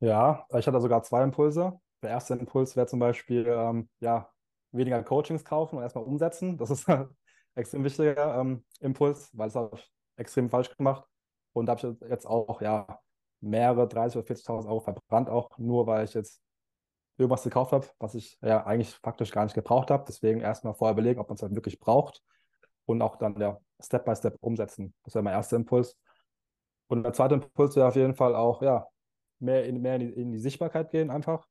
Ja, 0.00 0.46
ich 0.58 0.66
hatte 0.66 0.80
sogar 0.80 1.02
zwei 1.02 1.22
Impulse. 1.22 1.80
Der 2.02 2.10
erste 2.10 2.34
Impuls 2.34 2.76
wäre 2.76 2.86
zum 2.86 2.98
Beispiel, 2.98 3.46
ähm, 3.48 3.88
ja, 4.00 4.30
weniger 4.72 5.02
Coachings 5.02 5.44
kaufen 5.44 5.76
und 5.76 5.82
erstmal 5.82 6.04
umsetzen. 6.04 6.56
Das 6.56 6.70
ist 6.70 6.88
ein 6.88 7.08
extrem 7.54 7.84
wichtiger 7.84 8.40
ähm, 8.40 8.64
Impuls, 8.80 9.30
weil 9.34 9.52
habe 9.52 9.76
ich 9.76 9.92
extrem 10.16 10.48
falsch 10.48 10.76
gemacht. 10.76 11.04
Und 11.52 11.66
da 11.66 11.76
habe 11.76 11.96
ich 12.02 12.08
jetzt 12.08 12.26
auch, 12.26 12.60
ja, 12.62 13.00
mehrere 13.40 13.86
30.000 13.86 14.16
oder 14.18 14.26
40.000 14.26 14.68
Euro 14.68 14.80
verbrannt, 14.80 15.30
auch 15.30 15.56
nur 15.58 15.86
weil 15.86 16.04
ich 16.04 16.14
jetzt 16.14 16.42
irgendwas 17.16 17.42
gekauft 17.42 17.72
habe, 17.72 17.86
was 17.98 18.14
ich 18.14 18.38
ja 18.42 18.64
eigentlich 18.64 18.90
faktisch 18.94 19.30
gar 19.30 19.44
nicht 19.44 19.54
gebraucht 19.54 19.90
habe. 19.90 20.04
Deswegen 20.06 20.40
erstmal 20.40 20.74
vorher 20.74 20.92
überlegen, 20.92 21.20
ob 21.20 21.28
man 21.28 21.36
es 21.36 21.42
halt 21.42 21.54
wirklich 21.54 21.78
braucht 21.78 22.22
und 22.86 23.02
auch 23.02 23.16
dann 23.16 23.38
ja, 23.40 23.58
Step 23.80 24.04
by 24.04 24.14
Step 24.14 24.36
umsetzen. 24.40 24.94
Das 25.04 25.14
wäre 25.14 25.22
mein 25.22 25.34
erster 25.34 25.56
Impuls. 25.56 25.98
Und 26.88 27.02
der 27.04 27.12
zweite 27.12 27.34
Impuls 27.34 27.76
wäre 27.76 27.88
auf 27.88 27.96
jeden 27.96 28.14
Fall 28.14 28.34
auch, 28.34 28.62
ja, 28.62 28.86
mehr 29.38 29.64
in, 29.64 29.80
mehr 29.80 29.96
in 29.96 30.00
die, 30.00 30.12
in 30.12 30.32
die 30.32 30.38
Sichtbarkeit 30.38 30.90
gehen 30.90 31.10
einfach. 31.10 31.46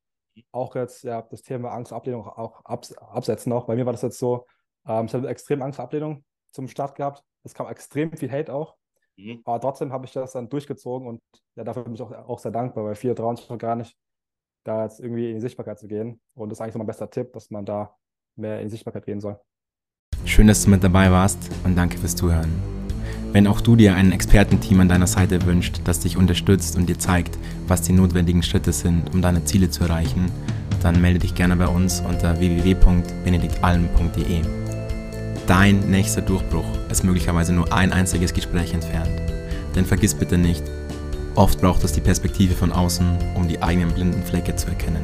Auch 0.52 0.76
jetzt 0.76 1.04
ja 1.04 1.22
das 1.22 1.42
Thema 1.42 1.72
Angst, 1.72 1.92
Ablehnung 1.92 2.26
auch 2.26 2.64
abs 2.64 2.94
absetzen 2.94 3.52
auch. 3.54 3.66
Bei 3.66 3.76
mir 3.76 3.86
war 3.86 3.94
das 3.94 4.02
jetzt 4.02 4.20
so, 4.20 4.46
ähm, 4.88 5.06
ich 5.06 5.14
hatte 5.14 5.28
extrem 5.28 5.62
Angst, 5.62 5.80
Ablehnung 5.80 6.24
zum 6.52 6.68
Start 6.68 6.96
gehabt. 6.96 7.24
Es 7.44 7.54
kam 7.54 7.68
extrem 7.68 8.12
viel 8.14 8.32
Hate 8.32 8.54
auch. 8.54 8.76
Mhm. 9.18 9.42
Aber 9.46 9.60
trotzdem 9.60 9.92
habe 9.92 10.06
ich 10.06 10.14
das 10.14 10.34
dann 10.34 10.50
durchgezogen 10.50 11.08
und 11.08 11.22
ja, 11.56 11.64
dafür 11.64 11.84
bin 11.84 11.94
ich 11.94 12.02
auch, 12.02 12.12
auch 12.12 12.40
sehr 12.40 12.52
dankbar, 12.52 12.86
weil 12.86 12.96
viele 12.96 13.16
trauen 13.16 13.36
sich 13.36 13.50
noch 13.50 13.58
gar 13.58 13.76
nicht, 13.76 13.98
da 14.64 14.84
jetzt 14.84 15.00
irgendwie 15.00 15.30
in 15.30 15.36
die 15.36 15.42
Sichtbarkeit 15.42 15.80
zu 15.80 15.88
gehen. 15.88 16.22
Und 16.36 16.50
das 16.50 16.58
ist 16.58 16.62
eigentlich 16.62 16.74
so 16.74 16.80
mein 16.80 16.88
bester 16.88 17.10
Tipp, 17.10 17.34
dass 17.34 17.50
man 17.50 17.66
da 17.66 17.96
mehr 18.36 18.60
in 18.60 18.68
die 18.68 18.72
Sichtbarkeit 18.72 19.06
gehen 19.06 19.20
soll. 19.20 19.40
Schön, 20.26 20.48
dass 20.48 20.64
du 20.64 20.70
mit 20.70 20.84
dabei 20.84 21.12
warst 21.12 21.50
und 21.64 21.76
danke 21.76 21.98
fürs 21.98 22.16
Zuhören. 22.16 22.79
Wenn 23.32 23.46
auch 23.46 23.62
du 23.62 23.76
dir 23.76 23.94
ein 23.94 24.12
Expertenteam 24.12 24.80
an 24.80 24.90
deiner 24.90 25.06
Seite 25.06 25.46
wünscht, 25.46 25.82
das 25.84 26.00
dich 26.00 26.18
unterstützt 26.18 26.76
und 26.76 26.90
dir 26.90 26.98
zeigt, 26.98 27.38
was 27.68 27.84
die 27.84 27.94
notwendigen 27.94 28.42
Schritte 28.42 28.74
sind, 28.74 29.14
um 29.14 29.22
deine 29.22 29.46
Ziele 29.46 29.70
zu 29.70 29.84
erreichen, 29.84 30.32
dann 30.82 31.00
melde 31.00 31.20
dich 31.20 31.36
gerne 31.36 31.56
bei 31.56 31.68
uns 31.68 32.02
unter 32.02 32.40
www.benediktalm.de. 32.40 34.42
Dein 35.46 35.92
nächster 35.92 36.22
Durchbruch 36.22 36.66
ist 36.90 37.04
möglicherweise 37.04 37.54
nur 37.54 37.72
ein 37.72 37.94
einziges 37.94 38.34
Gespräch 38.34 38.74
entfernt. 38.74 39.22
Denn 39.76 39.86
vergiss 39.86 40.16
bitte 40.16 40.40
nicht, 40.40 40.64
oft 41.36 41.62
braucht 41.62 41.84
es 41.84 41.92
die 41.92 42.02
Perspektive 42.02 42.56
von 42.56 42.72
außen, 42.72 43.06
um 43.36 43.48
die 43.48 43.62
eigenen 43.62 43.92
blinden 43.92 44.24
Flecke 44.24 44.56
zu 44.56 44.70
erkennen. 44.70 45.04